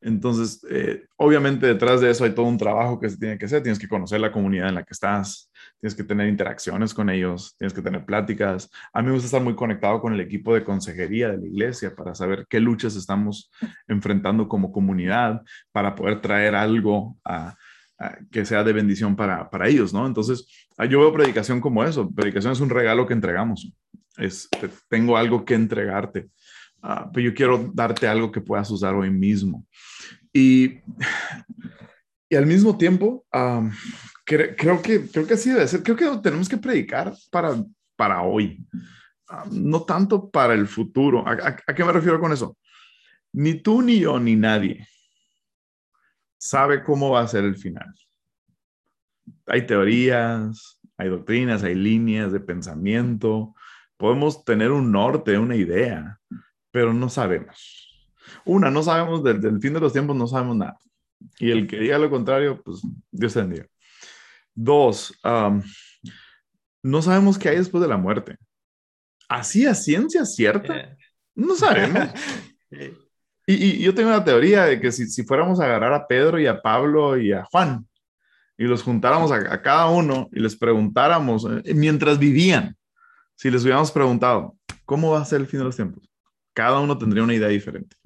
[0.00, 3.62] Entonces, eh, obviamente detrás de eso hay todo un trabajo que se tiene que hacer.
[3.62, 7.56] Tienes que conocer la comunidad en la que estás, tienes que tener interacciones con ellos,
[7.58, 8.70] tienes que tener pláticas.
[8.92, 11.94] A mí me gusta estar muy conectado con el equipo de consejería de la iglesia
[11.94, 13.50] para saber qué luchas estamos
[13.88, 17.56] enfrentando como comunidad, para poder traer algo a,
[18.30, 20.06] que sea de bendición para, para ellos, ¿no?
[20.06, 22.10] Entonces, ah, yo veo predicación como eso.
[22.10, 23.72] Predicación es un regalo que entregamos.
[24.16, 24.48] Es,
[24.88, 26.28] tengo algo que entregarte,
[26.82, 29.66] uh, pero yo quiero darte algo que puedas usar hoy mismo.
[30.32, 30.78] Y,
[32.28, 33.24] y al mismo tiempo,
[34.24, 35.82] creo, que, creo que así debe ser.
[35.82, 37.62] Creo que tenemos que predicar para,
[37.96, 38.64] para hoy,
[39.50, 41.26] no tanto para el futuro.
[41.26, 42.56] ¿A, ¿A qué me refiero con eso?
[43.32, 44.86] Ni tú, ni yo, ni nadie
[46.42, 47.94] sabe cómo va a ser el final.
[49.46, 53.54] Hay teorías, hay doctrinas, hay líneas de pensamiento.
[53.96, 56.18] Podemos tener un norte, una idea,
[56.72, 58.10] pero no sabemos.
[58.44, 60.76] Una, no sabemos del, fin de los tiempos, no sabemos nada.
[61.38, 63.66] Y el que diga lo contrario, pues Dios te bendiga.
[64.52, 65.16] Dos,
[66.82, 68.36] no sabemos qué hay después de la muerte.
[69.28, 70.96] Así a ciencia cierta,
[71.36, 72.08] no sabemos.
[73.46, 76.46] Y, yo tengo una teoría de que si, si, fuéramos a agarrar a Pedro y
[76.46, 77.86] a Pablo y a Juan
[78.56, 82.76] y los juntáramos a, cada uno y les preguntáramos, eh, mientras vivían,
[83.34, 86.08] si les hubiéramos preguntado, ¿cómo va a ser el fin de los tiempos?
[86.52, 87.96] Cada uno tendría una idea diferente.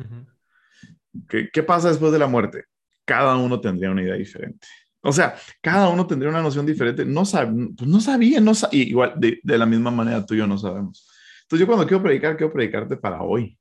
[1.29, 2.65] ¿Qué, ¿Qué pasa después de la muerte?
[3.05, 4.67] Cada uno tendría una idea diferente.
[5.07, 7.05] O sea, cada uno tendría una noción diferente.
[7.05, 10.47] No, sab pues no sabía, no igual de, de, la misma manera tú y yo
[10.47, 11.09] no sabemos.
[11.43, 13.57] Entonces yo cuando quiero predicar, quiero predicarte para hoy.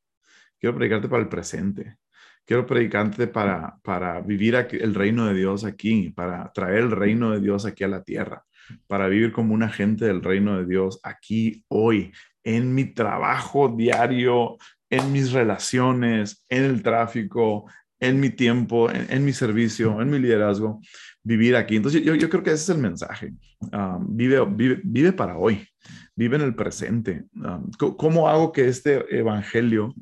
[0.59, 1.97] Quiero predicarte para el presente.
[2.45, 7.39] Quiero predicarte para, para vivir el reino de Dios aquí, para traer el reino de
[7.39, 8.43] Dios aquí a la tierra,
[8.87, 12.13] para vivir como un agente del reino de Dios aquí, hoy,
[12.43, 14.57] en mi trabajo diario,
[14.91, 17.65] en mis relaciones, en el tráfico,
[17.99, 20.81] en mi tiempo, en, mi servicio, en mi liderazgo,
[21.23, 21.77] vivir aquí.
[21.77, 23.33] Entonces yo, creo que ese es el mensaje.
[23.71, 25.67] Ah, vive, para hoy
[26.15, 27.25] vive en el presente.
[27.33, 29.93] Um, ¿Cómo hago que este evangelio,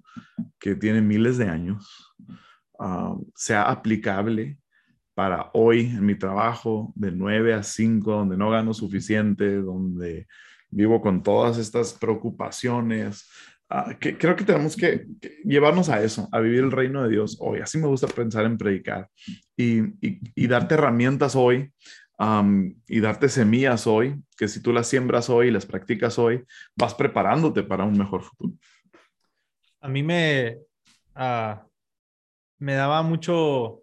[0.59, 2.15] que tiene miles de años,
[2.79, 4.57] um, sea aplicable
[5.13, 10.27] para hoy en mi trabajo de 9 a 5, donde no gano suficiente, donde
[10.69, 13.29] vivo con todas estas preocupaciones?
[13.69, 15.07] Uh, que, creo que tenemos que,
[15.43, 17.59] llevarnos a eso, a vivir el reino de Dios hoy.
[17.59, 19.09] Así me gusta pensar en predicar
[19.57, 21.71] y, y, y darte herramientas hoy
[22.87, 26.43] y darte semillas hoy, que si tú las siembras hoy y las practicas hoy,
[26.75, 28.53] vas preparándote para un mejor futuro.
[29.81, 30.59] A mí me,
[31.15, 31.65] ah,
[32.59, 33.81] me daba mucho,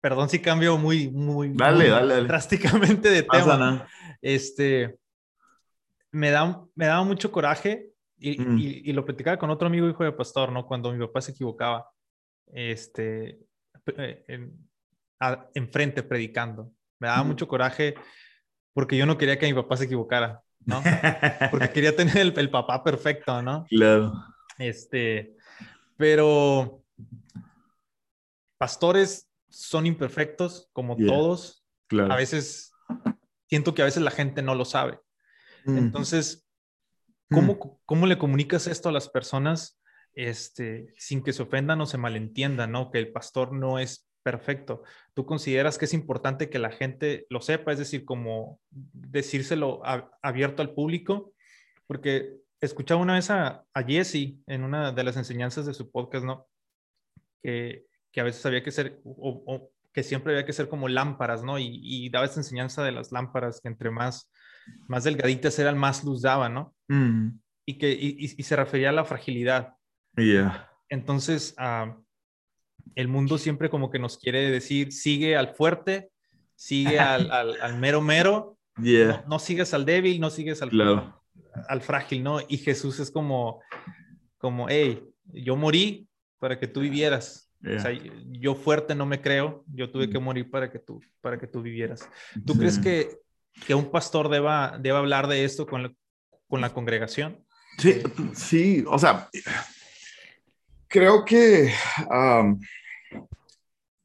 [0.00, 3.86] perdón si cambio muy, muy, dale, dale, drásticamente de tema.
[4.20, 4.98] Este,
[6.10, 8.58] me, da, me daba mucho coraje y, mm.
[8.58, 10.66] y, lo platicaba con otro amigo hijo de pastor, ¿no?
[10.66, 11.88] Cuando mi papá se equivocaba,
[12.52, 13.38] este,
[13.96, 14.68] en,
[15.54, 16.72] enfrente predicando.
[16.98, 17.94] Me daba mucho coraje
[18.72, 20.82] porque yo no quería que mi papá se equivocara, ¿no?
[21.50, 23.66] Porque quería tener el, papá perfecto, ¿no?
[23.68, 24.12] Claro.
[24.58, 25.36] Este,
[25.96, 26.84] pero
[28.56, 31.64] pastores son imperfectos, como todos.
[31.88, 32.12] Claro.
[32.12, 32.72] A veces,
[33.48, 35.00] siento que a veces la gente no lo sabe.
[35.64, 35.78] Mm.
[35.78, 36.47] Entonces,
[37.30, 37.78] ¿cómo, mm.
[37.84, 39.80] ¿cómo le comunicas esto a las personas
[40.14, 42.90] este, sin que se ofendan o se malentiendan, ¿no?
[42.90, 44.82] Que el pastor no es perfecto.
[45.14, 47.72] ¿Tú consideras que es importante que la gente lo sepa?
[47.72, 49.80] Es decir, como decírselo
[50.22, 51.32] abierto al público,
[51.86, 56.24] porque escuchaba una vez a, a Jesse en una de las enseñanzas de su podcast,
[56.24, 56.46] ¿no?
[57.42, 61.42] Que, que a veces había que ser, o, que siempre había que ser como lámparas,
[61.42, 61.58] ¿no?
[61.58, 64.30] Y, daba esa enseñanza de las lámparas, que entre más,
[64.86, 66.74] más delgaditas eran, más luz daban, ¿no?
[66.88, 67.38] Mm.
[67.66, 69.74] Y que y, y, se refería a la fragilidad.
[70.16, 70.70] Yeah.
[70.88, 71.92] Entonces, uh,
[72.94, 76.10] el mundo siempre como que nos quiere decir, sigue al fuerte,
[76.54, 81.12] sigue al, al, mero mero, no, sigues al débil, no sigues al,
[81.68, 82.40] al frágil, ¿no?
[82.48, 83.60] Y Jesús es como,
[84.38, 87.44] como, hey, yo morí para que tú vivieras.
[87.60, 87.90] O sea,
[88.30, 90.22] yo fuerte no me creo, yo tuve que mm.
[90.22, 92.08] morir para que tú, para que tú vivieras.
[92.46, 93.18] ¿Tú crees que,
[93.66, 95.92] que un pastor deba, deba hablar de esto con la,
[96.48, 97.44] con la congregación?
[97.78, 98.02] Sí,
[98.34, 99.28] sí, o sea,
[100.88, 101.72] creo que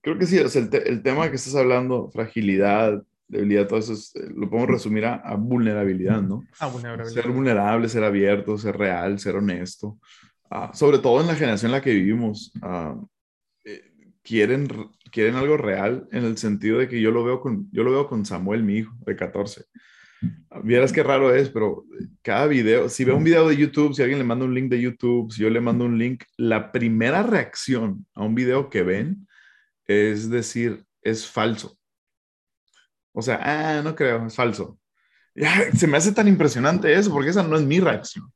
[0.01, 4.29] creo que sí, es el, el, tema que estás hablando, fragilidad, debilidad, todo eso, eh,
[4.35, 6.43] lo podemos resumir a, vulnerabilidad, ¿no?
[6.59, 7.23] A vulnerabilidad.
[7.23, 9.97] Ser vulnerable, ser abierto, ser real, ser honesto.
[10.49, 12.95] Ah, sobre todo en la generación en la que vivimos, ah,
[13.63, 14.67] eh, quieren,
[15.13, 18.07] quieren algo real en el sentido de que yo lo veo con, yo lo veo
[18.07, 19.63] con Samuel, mi hijo, de 14.
[20.63, 21.85] Vieras qué raro es, pero
[22.23, 24.81] cada video, si veo un video de YouTube, si alguien le manda un link de
[24.81, 29.27] YouTube, si yo le mando un link, la primera reacción a un video que ven
[29.85, 31.77] es decir, es falso.
[33.11, 34.79] O sea, ah, no creo, es falso.
[35.35, 38.31] Ya, se me hace tan impresionante eso, porque esa no es mi reacción.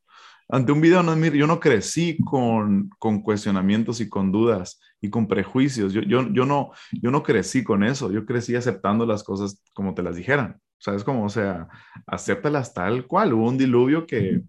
[0.50, 4.80] Ante un video no es mi, yo no crecí con, con cuestionamientos y con dudas
[5.02, 5.92] y con prejuicios.
[5.92, 9.94] Yo, yo, yo, no, yo no crecí con eso, yo crecí aceptando las cosas como
[9.94, 10.60] te las dijeran.
[10.80, 11.68] O sea, es como, o sea,
[12.06, 13.34] acéptalas tal cual.
[13.34, 14.42] Hubo un diluvio que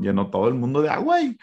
[0.00, 1.36] llenó todo el mundo de agua y,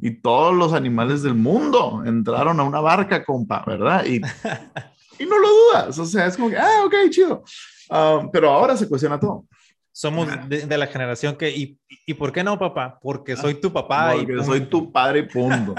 [0.00, 4.04] y todos los animales del mundo entraron a una barca, compa, ¿verdad?
[4.06, 4.16] Y,
[5.22, 5.98] y no lo dudas.
[5.98, 7.44] O sea, es como que, ah, ok, chido.
[7.90, 9.46] Ah, pero ahora se cuestiona todo.
[9.92, 12.98] Somos de, la generación que, y, y, por qué no, papá?
[13.00, 14.14] Porque soy tu papá.
[14.16, 15.74] Porque y soy tu padre y punto.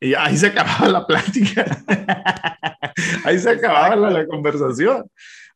[0.00, 1.64] y ahí se acababa la plática.
[3.24, 5.04] ahí se acababa la, la conversación.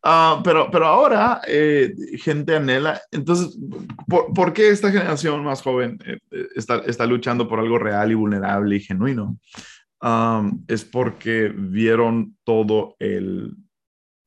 [0.06, 3.00] Ah, pero, pero ahora eh, gente anhela.
[3.10, 3.58] Entonces,
[4.06, 8.14] ¿por, qué esta generación más joven eh, eh, está, está, luchando por algo real y
[8.14, 9.38] vulnerable y genuino?
[10.68, 13.56] es porque vieron todo el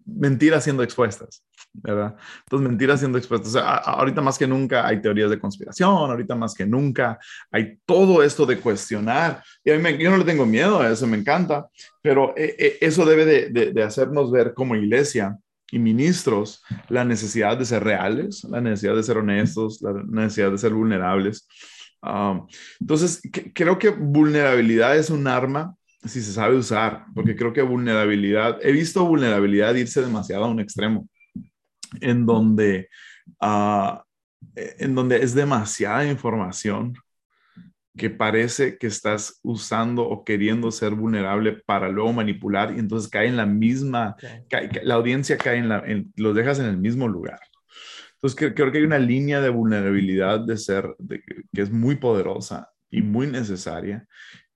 [0.04, 1.44] mentiras siendo expuestas.
[1.82, 2.16] ¿Verdad?
[2.44, 3.56] Entonces, mentiras siendo expuestas.
[3.56, 7.20] O ahorita más que nunca hay teorías de conspiración, ahorita más que nunca
[7.52, 9.44] hay todo esto de cuestionar.
[9.64, 11.68] Y a mí yo no le tengo miedo a eso, me encanta,
[12.02, 15.38] pero eh, eh, eso debe de, de, hacernos ver como iglesia
[15.72, 20.58] y ministros la necesidad de ser reales, la necesidad de ser honestos, la necesidad de
[20.58, 21.48] ser vulnerables.
[22.02, 22.46] Ah,
[22.80, 23.22] entonces,
[23.54, 25.76] creo que vulnerabilidad es un arma
[26.08, 30.60] si se sabe usar, porque creo que vulnerabilidad, he visto vulnerabilidad irse demasiado a un
[30.60, 31.08] extremo
[32.02, 32.90] en donde,
[33.42, 34.00] uh,
[34.56, 36.94] en donde es demasiada información
[37.98, 43.28] que parece que estás usando o queriendo ser vulnerable para luego manipular y entonces cae
[43.28, 44.16] en la misma,
[44.84, 45.84] la audiencia cae en la,
[46.16, 47.40] los dejas en el mismo lugar.
[48.14, 50.96] Entonces creo, que hay una línea de vulnerabilidad de ser,
[51.54, 54.08] que es muy poderosa y muy necesaria.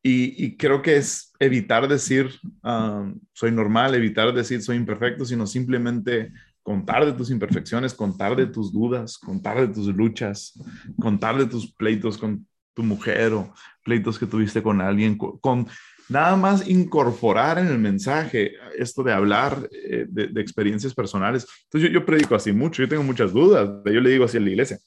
[0.03, 2.31] Y, y creo que es evitar decir
[2.63, 6.31] ah, soy normal, evitar decir soy imperfecto, sino simplemente
[6.63, 10.59] contar de tus imperfecciones, contar de tus dudas, contar de tus luchas,
[10.99, 15.67] contar de tus pleitos con tu mujer o pleitos que tuviste con alguien, con,
[16.07, 21.47] nada más incorporar en el mensaje esto de hablar eh, de, experiencias personales.
[21.63, 24.41] Entonces yo, yo, predico así mucho, yo tengo muchas dudas, yo le digo así a
[24.41, 24.77] la iglesia.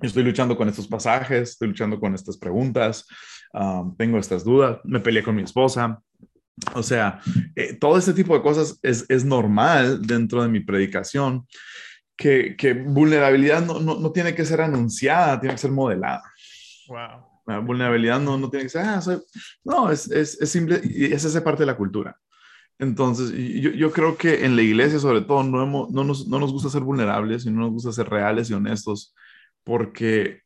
[0.00, 3.06] Yo estoy luchando con estos pasajes, estoy luchando con estas preguntas,
[3.54, 6.02] ah, tengo estas dudas, me peleé con mi esposa,
[6.74, 7.20] o sea,
[7.54, 11.46] eh, todo este tipo de cosas es, es, normal dentro de mi predicación,
[12.16, 16.22] que, que vulnerabilidad no, no, no, tiene que ser anunciada, tiene que ser modelada.
[16.88, 17.42] Wow.
[17.46, 19.00] La vulnerabilidad no, no tiene que ser, ah,
[19.64, 22.18] no, es, es, es, simple y es esa parte de la cultura.
[22.78, 26.38] Entonces, yo, yo, creo que en la iglesia, sobre todo, no, hemos, no, nos, no
[26.38, 29.14] nos gusta ser vulnerables y no nos gusta ser reales y honestos,
[29.64, 30.42] porque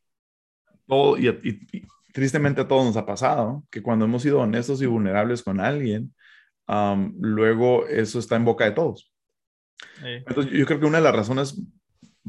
[0.87, 4.85] todo, y, y, tristemente a todos nos ha pasado, que cuando hemos sido honestos y
[4.85, 6.13] vulnerables con alguien,
[7.19, 9.11] luego eso está en boca de todos.
[10.03, 11.61] Entonces, yo creo que una de las razones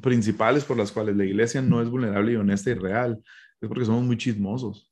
[0.00, 3.22] principales por las cuales la iglesia no es vulnerable y honesta y real
[3.60, 4.90] es porque somos muy chismosos.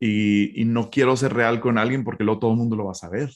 [0.00, 2.92] Y, y no quiero ser real con alguien porque luego todo el mundo lo va
[2.92, 3.30] a saber,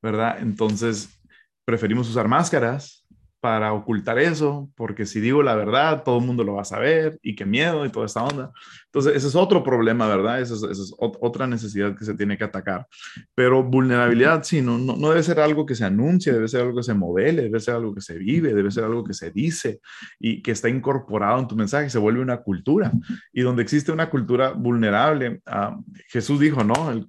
[0.00, 0.38] ¿verdad?
[0.40, 1.20] Entonces,
[1.64, 3.04] preferimos usar máscaras
[3.40, 7.18] para ocultar eso, porque si digo la verdad, todo el mundo lo va a saber
[7.22, 8.52] y qué miedo y toda esta onda.
[8.88, 10.40] Entonces, ese es otro problema, ¿verdad?
[10.40, 12.86] Esa es, otra necesidad que se tiene que atacar.
[13.34, 14.78] Pero vulnerabilidad, sí, no,
[15.10, 17.94] debe ser algo que se anuncie, debe ser algo que se modele, debe ser algo
[17.94, 19.80] que se vive, debe ser algo que se dice
[20.18, 22.90] y que está incorporado en tu mensaje, se vuelve una cultura.
[23.32, 26.90] Y donde existe una cultura vulnerable, uh, Jesús dijo, ¿no?
[26.90, 27.06] El,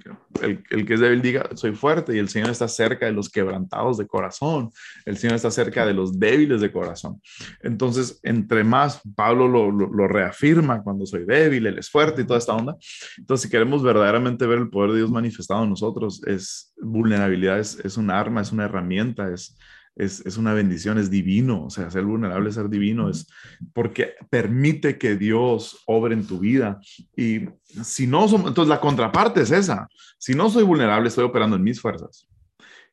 [0.86, 4.06] que es débil diga, soy fuerte y el Señor está cerca de los quebrantados de
[4.06, 4.70] corazón,
[5.06, 7.22] el Señor está cerca de los débiles de corazón.
[7.62, 12.39] Entonces, entre más, Pablo lo, lo, reafirma cuando soy débil, él es fuerte y toda
[12.39, 12.75] esta onda.
[13.17, 17.79] Entonces, si queremos verdaderamente ver el poder de Dios manifestado en nosotros, es vulnerabilidad, es,
[17.84, 19.58] es un arma, es una herramienta, es,
[19.95, 21.65] es, es, una bendición, es divino.
[21.65, 23.27] O sea, ser vulnerable, ser divino, es
[23.73, 26.79] porque permite que Dios obre en tu vida.
[27.15, 27.41] Y
[27.84, 29.88] si no, entonces la contraparte es esa.
[30.17, 32.27] Si no soy vulnerable, estoy operando en mis fuerzas.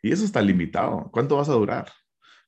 [0.02, 1.08] Y eso está limitado.
[1.12, 1.90] ¿Cuánto vas a durar?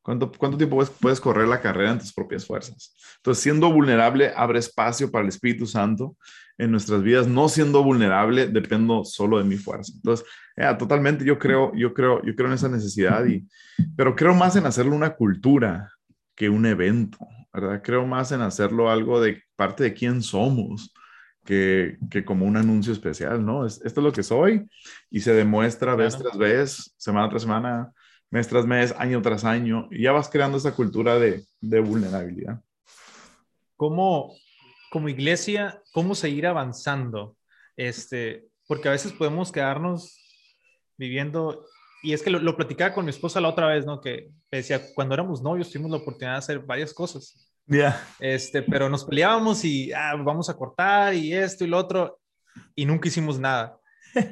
[0.08, 2.96] ¿Cuánto, ¿Cuánto tiempo puedes, correr la carrera en tus propias fuerzas?
[3.16, 6.16] Entonces, siendo vulnerable, abre espacio para el Espíritu Santo
[6.56, 7.26] en nuestras vidas.
[7.26, 9.92] No siendo vulnerable, dependo solo de mi fuerza.
[9.94, 10.26] Entonces,
[10.78, 13.46] totalmente yo creo, yo creo, yo creo en esa necesidad, y,
[13.98, 15.90] pero creo más en hacerlo una cultura
[16.34, 17.18] que un evento,
[17.52, 17.82] ¿verdad?
[17.84, 20.90] Creo más en hacerlo algo de parte de quién somos.
[21.44, 23.64] Que, que, como un anuncio especial, ¿no?
[23.64, 24.68] esto es lo que soy
[25.10, 27.90] y se demuestra vez tras vez, semana tras semana,
[28.30, 32.60] mes tras mes, año tras año, y ya vas creando esa cultura de, de vulnerabilidad.
[33.76, 34.34] ¿Cómo,
[34.90, 37.36] como iglesia, cómo seguir avanzando?
[37.76, 40.20] Este, porque a veces podemos quedarnos
[40.96, 41.64] viviendo,
[42.02, 44.00] y es que lo, platicaba con mi esposa la otra vez, ¿no?
[44.00, 47.50] Que decía, cuando éramos novios tuvimos la oportunidad de hacer varias cosas.
[47.66, 48.02] Ya.
[48.18, 52.18] Este, pero nos peleábamos y ah, vamos a cortar y esto y lo otro,
[52.74, 53.78] y nunca hicimos nada.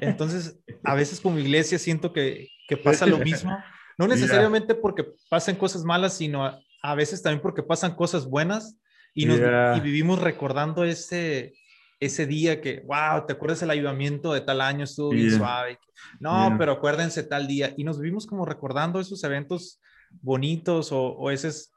[0.01, 3.57] Entonces, a veces como iglesia siento que, que pasa lo mismo
[3.99, 8.79] no necesariamente porque pasen cosas malas, sino a, veces también porque pasan cosas buenas
[9.15, 9.41] y, nos,
[9.83, 11.55] vivimos recordando ese,
[11.99, 14.85] ese día que, wow, ¿te acuerdas el ayudamiento de tal año?
[14.85, 15.79] Estuvo bien suave.
[16.21, 17.73] No, pero acuérdense tal día.
[17.77, 19.81] Y nos vivimos como recordando esos eventos
[20.21, 21.73] bonitos o, esas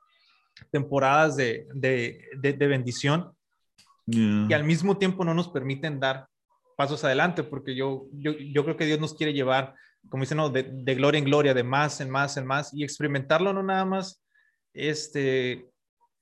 [0.71, 3.31] temporadas de, de, de, bendición
[4.06, 6.27] y al mismo tiempo no nos permiten dar
[6.75, 9.75] pasos adelante, porque yo, yo, yo creo que Dios nos quiere llevar
[10.10, 10.49] como dicen, ¿no?
[10.49, 14.23] de, gloria en gloria, de más en más en más, y experimentarlo no nada más
[14.73, 15.69] este,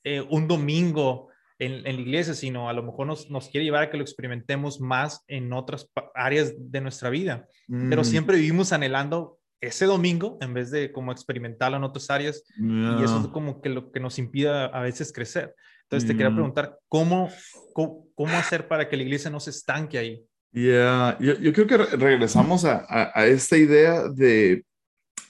[0.04, 1.30] eh, un domingo
[1.60, 4.04] en, en, la iglesia, sino a lo mejor nos, nos, quiere llevar a que lo
[4.04, 7.48] experimentemos más en otras áreas de nuestra vida.
[7.68, 8.06] Pero mm.
[8.06, 12.44] siempre vivimos anhelando ese domingo en vez de como experimentarlo en otras áreas.
[12.58, 15.56] Y eso es como que lo que nos impide a veces crecer.
[15.84, 16.36] Entonces te quería mm.
[16.36, 17.30] preguntar, ¿cómo,
[17.74, 20.22] cómo, hacer para que la iglesia no se estanque ahí?
[20.52, 21.18] Yeah.
[21.20, 24.66] Yo, yo creo que regresamos a, a, esta idea de,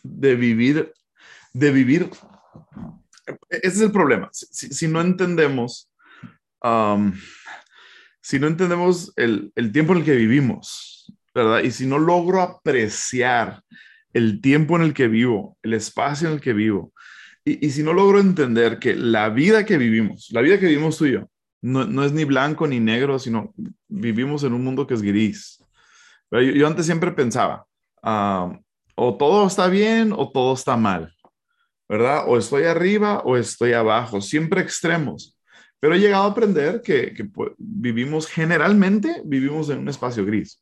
[0.04, 0.94] de, vivir,
[1.54, 2.10] de vivir.
[3.50, 4.30] Ese es el problema.
[4.32, 5.92] Si, si no entendemos,
[6.64, 7.14] um,
[8.22, 11.64] si no entendemos el, el tiempo en el que vivimos, ¿verdad?
[11.64, 13.62] Y si no logro apreciar
[14.14, 16.94] el tiempo en el que vivo, el espacio en el que vivo,
[17.48, 21.06] y, si no logro entender que la vida que vivimos, la vida que vivimos tú
[21.06, 21.30] y yo,
[21.62, 23.54] no, es ni blanco ni negro, sino
[23.88, 25.64] vivimos en un mundo que es gris.
[26.32, 27.66] Yo, antes siempre pensaba,
[28.04, 28.58] ah,
[28.96, 31.14] o todo está bien o todo está mal,
[31.88, 32.26] ¿verdad?
[32.28, 35.38] O estoy arriba o estoy abajo, siempre extremos.
[35.80, 40.62] Pero he llegado a aprender que, pues, vivimos generalmente, vivimos en un espacio gris.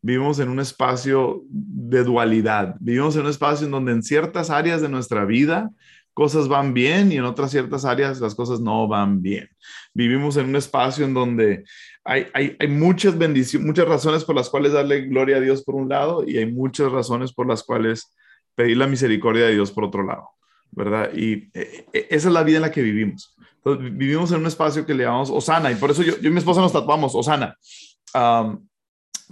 [0.00, 2.76] Vivimos en un espacio de dualidad.
[2.78, 5.70] Vivimos en un espacio en donde en ciertas áreas de nuestra vida
[6.14, 9.48] cosas van bien y en otras ciertas áreas las cosas no van bien.
[9.92, 11.64] Vivimos en un espacio en donde
[12.04, 15.74] hay, hay, hay muchas bendiciones, muchas razones por las cuales darle gloria a Dios por
[15.74, 18.14] un lado y hay muchas razones por las cuales
[18.54, 20.30] pedir la misericordia de Dios por otro lado,
[20.70, 21.10] ¿verdad?
[21.12, 23.36] Y eh, eh, esa es la vida en la que vivimos.
[23.64, 26.38] vivimos en un espacio que le llamamos Osana y por eso yo, yo y mi
[26.38, 27.56] esposa nos tatuamos Osana.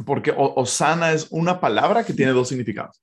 [0.04, 3.00] porque Osana es una palabra que tiene dos significados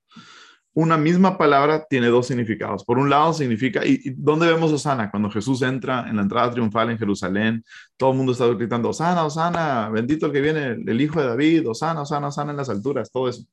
[0.74, 2.86] una misma palabra tiene dos significados.
[2.86, 5.10] Por un lado significa, ¿y, dónde vemos Osana?
[5.10, 7.64] Cuando Jesús entra en la entrada triunfal en Jerusalén,
[7.98, 11.68] todo el mundo está gritando, Osana, Osana, bendito el que viene, el hijo de David,
[11.68, 13.44] Osana, Osana, Osana en las alturas, todo eso.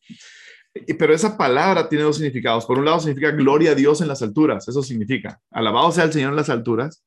[0.98, 2.66] Pero esa palabra tiene dos significados.
[2.66, 6.12] Por un lado significa gloria a Dios en las alturas, eso significa, alabado sea el
[6.12, 7.04] Señor en las alturas.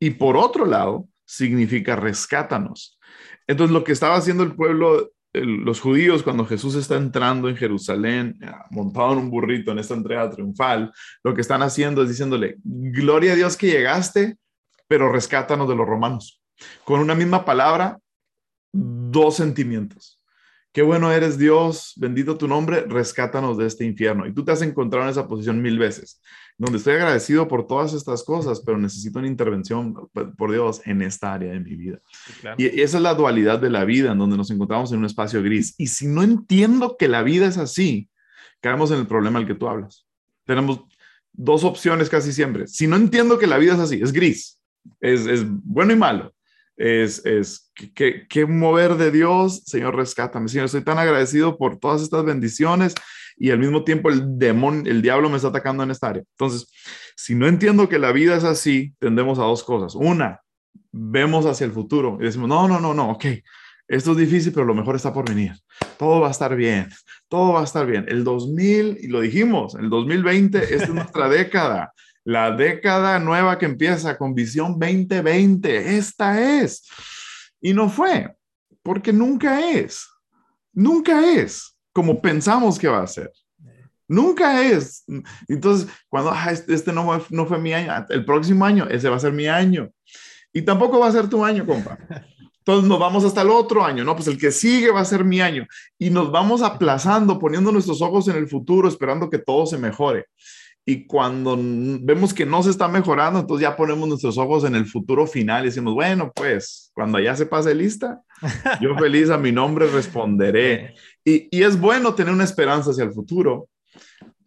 [0.00, 2.98] Y por otro lado significa rescátanos.
[3.46, 8.38] Entonces lo que estaba haciendo el pueblo los judíos, cuando Jesús está entrando en Jerusalén,
[8.70, 10.92] montado en un burrito en esta entrega triunfal,
[11.24, 14.36] lo que están haciendo es diciéndole, gloria a Dios que llegaste,
[14.86, 16.42] pero rescátanos de los romanos.
[16.84, 17.98] Con una misma palabra,
[18.72, 20.20] dos sentimientos.
[20.72, 24.26] Qué bueno eres Dios, bendito tu nombre, rescátanos de este infierno.
[24.26, 26.20] Y tú te has encontrado en esa posición mil veces,
[26.58, 29.94] donde estoy agradecido por todas estas cosas, pero necesito una intervención
[30.36, 32.00] por Dios en esta área de mi vida.
[32.56, 35.42] Y esa es la dualidad de la vida, en donde nos encontramos en un espacio
[35.42, 35.74] gris.
[35.78, 38.08] Y si no entiendo que la vida es así,
[38.60, 40.06] caemos en el problema al que tú hablas.
[40.44, 40.82] Tenemos
[41.32, 42.66] dos opciones casi siempre.
[42.66, 44.60] Si no entiendo que la vida es así, es gris,
[45.00, 46.32] es, es bueno y malo
[46.76, 50.48] es, es que, mover de Dios, Señor, rescátame.
[50.48, 52.94] Señor, estoy tan agradecido por todas estas bendiciones
[53.36, 56.22] y al mismo tiempo el demonio, el diablo me está atacando en esta área.
[56.38, 56.70] Entonces,
[57.16, 59.94] si no entiendo que la vida es así, tendemos a dos cosas.
[59.94, 60.40] Una,
[60.90, 63.26] vemos hacia el futuro y decimos, no, no, no, no, ok,
[63.88, 65.52] esto es difícil, pero lo mejor está por venir.
[65.98, 66.88] Todo va a estar bien,
[67.28, 68.06] todo va a estar bien.
[68.08, 71.92] El 2000, y lo dijimos, el 2020 es nuestra década
[72.24, 75.96] la década nueva que empieza con visión 2020.
[75.96, 76.88] Esta es.
[77.60, 78.34] Y no fue,
[78.82, 80.08] porque nunca es.
[80.72, 83.30] Nunca es como pensamos que va a ser.
[84.08, 85.04] Nunca es.
[85.48, 89.16] Entonces, cuando ah, este, este no, no fue mi año, el próximo año, ese va
[89.16, 89.90] a ser mi año.
[90.52, 91.98] Y tampoco va a ser tu año, compa.
[92.58, 94.14] Entonces nos vamos hasta el otro año, ¿no?
[94.14, 95.66] Pues el que sigue va a ser mi año.
[95.98, 100.26] Y nos vamos aplazando, poniendo nuestros ojos en el futuro, esperando que todo se mejore.
[100.84, 104.86] Y cuando vemos que no se está mejorando, entonces ya ponemos nuestros ojos en el
[104.86, 108.20] futuro final y decimos, bueno, pues cuando ya se pase lista,
[108.80, 110.94] yo feliz a mi nombre responderé.
[111.24, 113.68] Y, y es bueno tener una esperanza hacia el futuro,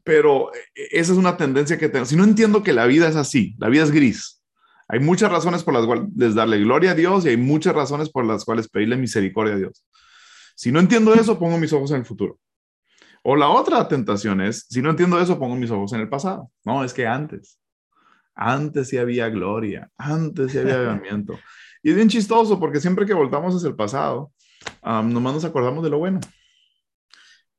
[0.03, 2.05] pero esa es una tendencia que tengo.
[2.05, 4.43] Si no entiendo que la vida es así, la vida es gris.
[4.87, 8.23] Hay muchas razones por las cuales darle gloria a Dios y hay muchas razones por
[8.23, 9.83] las cuales pedirle misericordia a Dios.
[10.55, 12.39] Si no entiendo eso, pongo mis ojos en el futuro.
[13.23, 16.51] O la otra tentación es, si no entiendo eso, pongo mis ojos en el pasado.
[16.63, 17.59] No, es que antes,
[18.35, 21.39] antes sí había gloria, antes sí había avivamiento.
[21.81, 24.31] Y es bien chistoso porque siempre que voltamos hacia el pasado,
[24.83, 26.19] nomás nos acordamos de lo bueno.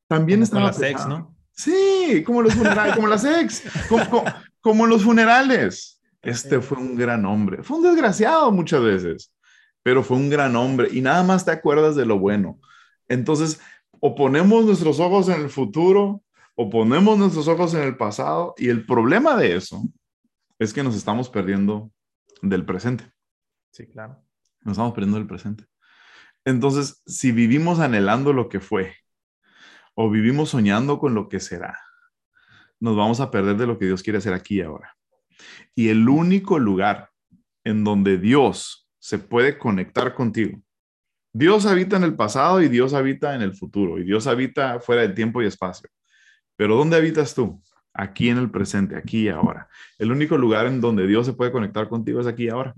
[0.09, 1.37] También está la sex, ¿no?
[1.53, 4.25] Sí, como los funerales, como las ex, como,
[4.61, 6.01] como, los funerales.
[6.23, 7.63] Este fue un gran hombre.
[7.63, 9.33] Fue un desgraciado muchas veces,
[9.83, 12.61] pero fue un gran hombre y nada más te acuerdas de lo bueno.
[13.09, 13.61] Entonces,
[14.01, 16.23] o ponemos nuestros ojos en el futuro
[16.55, 19.83] o ponemos nuestros ojos en el pasado y el problema de eso
[20.59, 21.91] es que nos estamos perdiendo
[22.43, 23.11] del presente.
[23.71, 24.23] Sí, claro.
[24.63, 25.65] Nos estamos perdiendo del presente.
[26.45, 28.95] Entonces, si vivimos anhelando lo que fue
[29.97, 31.79] o vivimos soñando con lo que será,
[32.79, 34.97] nos vamos a perder de lo que Dios quiere hacer aquí y ahora.
[35.75, 37.11] Y el único lugar
[37.65, 40.61] en donde Dios se puede conectar contigo
[41.39, 45.03] Dios habita en el pasado y Dios habita en el futuro y Dios habita fuera
[45.03, 45.91] de tiempo y espacio.
[46.57, 47.61] Pero ¿dónde habitas tú?
[47.93, 49.69] Aquí en el presente, aquí y ahora.
[49.99, 52.75] El único lugar en donde Dios se puede conectar contigo es aquí y ahora.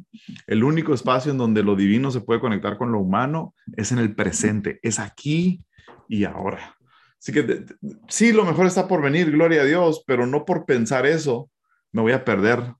[0.49, 3.99] El único espacio en donde lo divino se puede conectar con lo humano es en
[3.99, 5.64] el presente, es aquí
[6.09, 6.78] y ahora.
[7.21, 7.64] Así que
[8.09, 11.51] sí, lo mejor está por venir, gloria a Dios, pero no por pensar eso
[11.93, 12.75] me voy a perder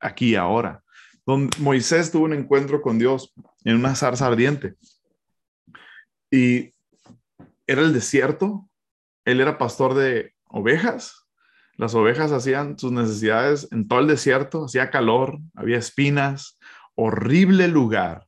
[0.00, 0.82] aquí ahora.
[1.24, 3.32] Donde Moisés tuvo un encuentro con Dios
[3.64, 4.76] en una zarza ardiente
[6.30, 6.70] y
[7.66, 8.68] era el desierto.
[9.24, 11.26] Él era pastor de ovejas.
[11.74, 16.58] Las ovejas hacían sus necesidades en todo el desierto, hacía calor, había espinas,
[16.94, 18.26] horrible lugar,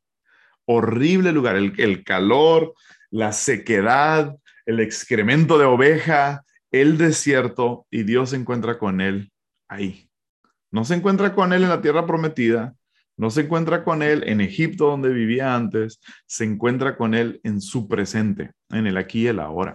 [0.67, 2.75] horrible lugar, el calor,
[3.11, 4.37] la sequedad,
[4.69, 9.33] el excremento de oveja, el desierto, y Dios se encuentra con él
[9.67, 10.11] ahí.
[10.71, 12.75] No se encuentra con él en la tierra prometida,
[13.17, 17.63] no se encuentra con él en Egipto donde vivía antes, se encuentra con él en
[17.63, 19.75] su presente, en el aquí y el ahora.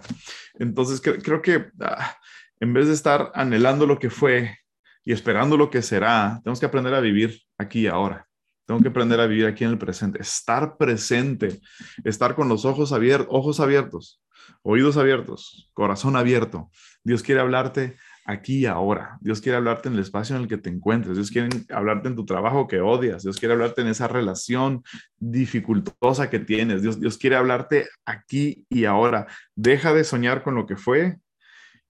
[0.60, 2.16] Entonces creo, que ah,
[2.60, 4.56] en vez de estar anhelando lo que fue
[5.04, 8.28] y esperando lo que será, tenemos que aprender a vivir aquí y ahora.
[8.64, 11.60] Tengo que aprender a vivir aquí en el presente, estar presente,
[12.04, 14.22] estar con los ojos abiertos, ojos abiertos,
[14.64, 16.70] oídos abiertos, corazón abierto.
[17.04, 19.18] Dios quiere hablarte aquí y ahora.
[19.20, 21.16] Dios quiere hablarte en el espacio en el que te encuentres.
[21.16, 23.22] Dios quiere hablarte en tu trabajo que odias.
[23.22, 24.82] Dios quiere hablarte en esa relación
[25.18, 26.82] dificultosa que tienes.
[26.82, 29.26] Dios, Dios quiere hablarte aquí y ahora.
[29.54, 31.18] Deja de soñar con lo que fue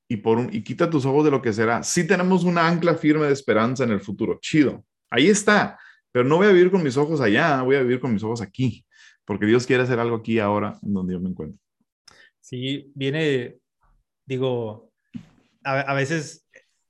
[0.08, 1.84] y, por un, y quita tus ojos de lo que será.
[1.84, 4.38] Sí tenemos una ancla firme de esperanza en el futuro.
[4.40, 4.84] Chido.
[5.10, 5.78] Ahí está.
[6.10, 8.42] Pero no voy a vivir con mis ojos allá, voy a vivir con mis ojos
[8.42, 8.84] aquí.
[9.24, 11.63] Porque Dios quiere hacer algo aquí ahora en donde yo me encuentro.
[12.44, 13.56] Sí, viene,
[14.26, 14.92] digo,
[15.64, 16.46] a, veces,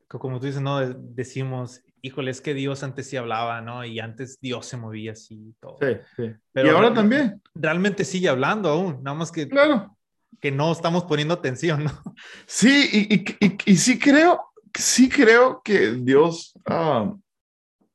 [0.09, 0.81] como tú dices, ¿no?
[0.81, 3.85] Decimos, híjole, es que Dios antes sí hablaba, ¿no?
[3.85, 5.79] Y antes Dios se movía así y todo.
[5.81, 6.33] Sí, sí.
[6.51, 7.41] Pero y ahora también.
[7.55, 9.97] Realmente sigue hablando aún, nada más que, claro.
[10.41, 11.93] que no estamos poniendo atención, ¿no?
[12.49, 14.41] Sí, y, y, y, sí creo,
[14.77, 17.15] sí creo que Dios ah,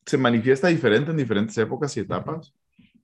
[0.06, 2.54] se manifiesta diferente en diferentes épocas y etapas.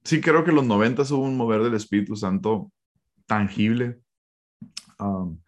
[0.05, 2.71] Sí creo que en los 90 hubo un mover del Espíritu Santo
[3.25, 3.99] tangible.
[4.99, 5.39] Um,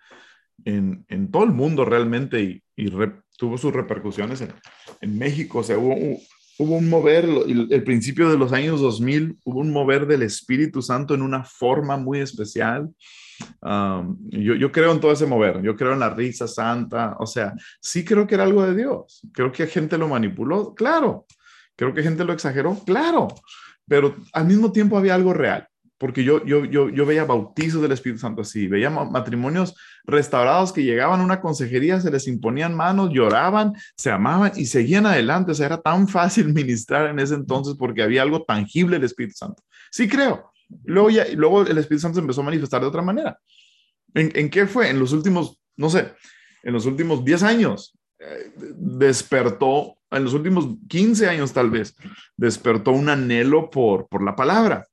[0.66, 2.92] en, en, todo el mundo realmente y, y
[3.38, 4.54] tuvo sus repercusiones en,
[5.02, 5.60] en, México.
[5.60, 5.96] O sea, hubo,
[6.60, 10.82] hubo un mover, el, el, principio de los años 2000, hubo un mover del Espíritu
[10.82, 12.90] Santo en una forma muy especial.
[13.62, 17.28] Um, yo, yo, creo en todo ese mover, yo creo en la risa santa, o
[17.28, 19.22] sea, sí creo que era algo de Dios.
[19.32, 21.26] Creo que gente lo manipuló, claro.
[21.76, 23.28] Creo que gente lo exageró, claro.
[23.88, 25.68] Pero al mismo tiempo había algo real
[25.98, 30.84] porque yo, yo, yo, yo veía bautizos del Espíritu Santo así, veía matrimonios restaurados que
[30.84, 35.52] llegaban a una consejería, se les imponían manos, lloraban, se amaban y seguían adelante.
[35.52, 39.36] O sea, era tan fácil ministrar en ese entonces porque había algo tangible del Espíritu
[39.38, 39.64] Santo.
[39.92, 40.52] Sí creo.
[40.84, 43.40] Luego, ya, luego el Espíritu Santo se empezó a manifestar de otra manera.
[44.14, 44.90] ¿En, en qué fue?
[44.90, 46.14] En los últimos, no sé,
[46.64, 51.96] en los últimos 10 años, eh, despertó, en los últimos 15 años tal vez,
[52.36, 54.88] despertó un anhelo por, por la palabra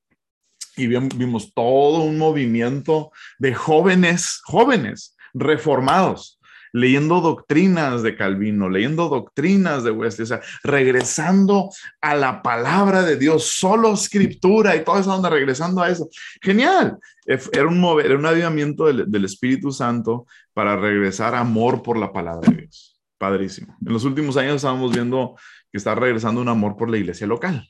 [0.76, 6.40] y vimos todo un movimiento de jóvenes, jóvenes reformados,
[6.72, 11.70] leyendo doctrinas de Calvino, leyendo doctrinas de Wesley, o sea, regresando
[12.00, 16.08] a la palabra de Dios, solo escritura y toda esa onda, regresando a eso.
[16.42, 16.98] Genial.
[17.26, 22.12] Era un, mover, era un avivamiento del, del Espíritu Santo para regresar amor por la
[22.12, 23.00] palabra de Dios.
[23.18, 23.76] Padrísimo.
[23.86, 25.36] En los últimos años estábamos viendo
[25.70, 27.68] que está regresando un amor por la iglesia local.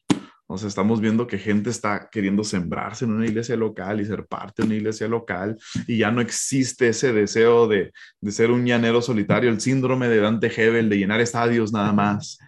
[0.55, 4.27] O sea, estamos viendo que gente está queriendo sembrarse en una iglesia local y ser
[4.27, 8.65] parte de una iglesia local y ya no existe ese deseo de, de ser un
[8.65, 12.39] llanero solitario, el síndrome de Dante Hebel, de llenar estadios nada más.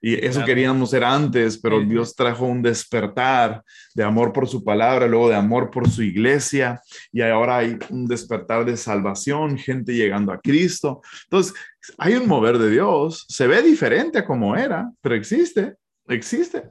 [0.00, 5.08] Y eso queríamos ser antes, pero Dios trajo un despertar de amor por su palabra,
[5.08, 6.80] luego de amor por su iglesia,
[7.10, 11.02] y ahora hay un despertar de salvación, gente llegando a Cristo.
[11.24, 11.52] Entonces,
[11.96, 15.74] hay un mover de Dios, se ve diferente a como era, pero existe,
[16.06, 16.62] existe.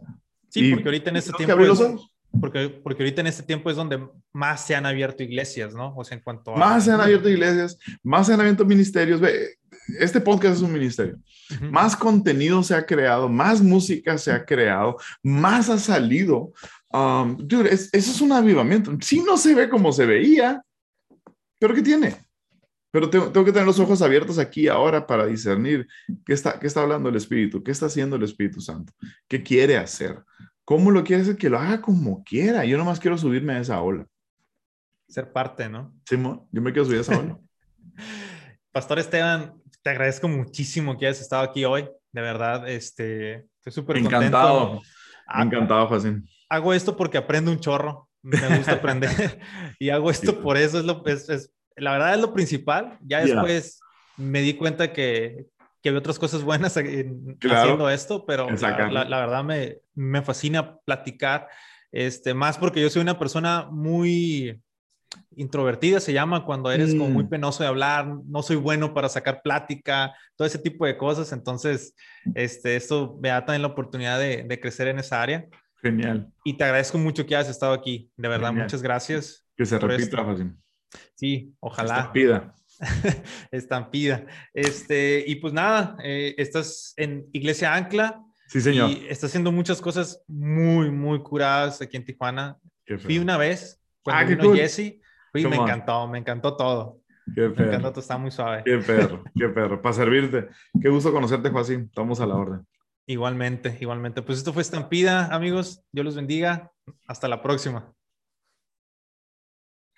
[0.49, 1.79] Sí, porque ahorita en este tiempo es,
[2.39, 3.99] porque, porque ahorita en este tiempo es donde
[4.33, 5.95] más se han abierto iglesias, ¿no?
[5.95, 6.57] O sea, en cuanto a...
[6.57, 9.21] Más se han abierto iglesias, más se han abierto ministerios.
[9.99, 11.17] Este podcast es un ministerio.
[11.61, 16.51] Más contenido se ha creado, más música se ha creado, más ha salido.
[16.91, 18.95] Um, dude, eso es un avivamiento.
[19.01, 20.61] Sí no se ve como se veía,
[21.59, 22.15] pero ¿qué tiene?
[22.91, 25.87] Pero tengo, tengo, que tener los ojos abiertos aquí ahora para discernir
[26.25, 28.93] qué está, qué está hablando el Espíritu, qué está haciendo el Espíritu Santo,
[29.27, 30.17] qué quiere hacer,
[30.67, 32.65] cómo lo quiere hacer, que lo haga como quiera.
[32.65, 34.05] Yo nomás quiero subirme a esa ola.
[35.07, 35.95] Ser parte, ¿no?
[36.05, 37.37] Simón, yo me quiero subir a esa ola.
[38.73, 41.87] Pastor Esteban, te agradezco muchísimo que hayas estado aquí hoy.
[42.11, 44.81] De verdad, este, estoy súper Encantado.
[45.33, 46.27] Encantado, Jacín.
[46.49, 48.09] Hago esto porque aprendo un chorro.
[48.21, 49.09] Me gusta aprender.
[49.79, 50.79] y hago esto por eso.
[50.79, 52.99] Es lo, es, es la verdad es lo principal.
[53.03, 53.79] Ya después
[54.17, 55.45] me di cuenta que,
[55.81, 61.47] que había otras cosas buenas haciendo esto, pero la, la, verdad me, me fascina platicar,
[61.91, 64.61] este, más porque yo soy una persona muy
[65.35, 67.29] introvertida, se llama cuando eres como muy mm.
[67.29, 71.95] penoso de hablar, no soy bueno para sacar plática, todo ese tipo de cosas, entonces
[72.35, 75.47] este, esto me da también la oportunidad de, de crecer en esa área.
[75.81, 76.31] Genial.
[76.43, 79.47] Y te agradezco mucho que hayas estado aquí, de verdad, muchas gracias.
[79.55, 80.51] Que se repita, José.
[81.15, 81.97] Sí, ojalá.
[81.97, 82.55] Estampida.
[83.51, 84.25] Estampida.
[84.53, 88.23] Este, y pues nada, eh, estás en Iglesia Ancla.
[88.47, 88.89] Sí, señor.
[88.91, 92.57] Y estás haciendo muchas cosas muy, muy curadas aquí en Tijuana.
[92.99, 95.01] Fui una vez cuando ah, vino Jesse.
[95.31, 97.01] Fui, me encantó, me encantó todo.
[97.35, 98.63] Qué me encantó, todo, está muy suave.
[98.63, 99.81] Qué perro, qué perro.
[99.81, 100.47] Para servirte.
[100.81, 101.81] Qué gusto conocerte, Joaquín.
[101.89, 102.65] Estamos a la orden.
[103.05, 104.21] Igualmente, igualmente.
[104.21, 105.83] Pues esto fue Estampida, amigos.
[105.91, 106.71] Dios los bendiga.
[107.05, 107.93] Hasta la próxima.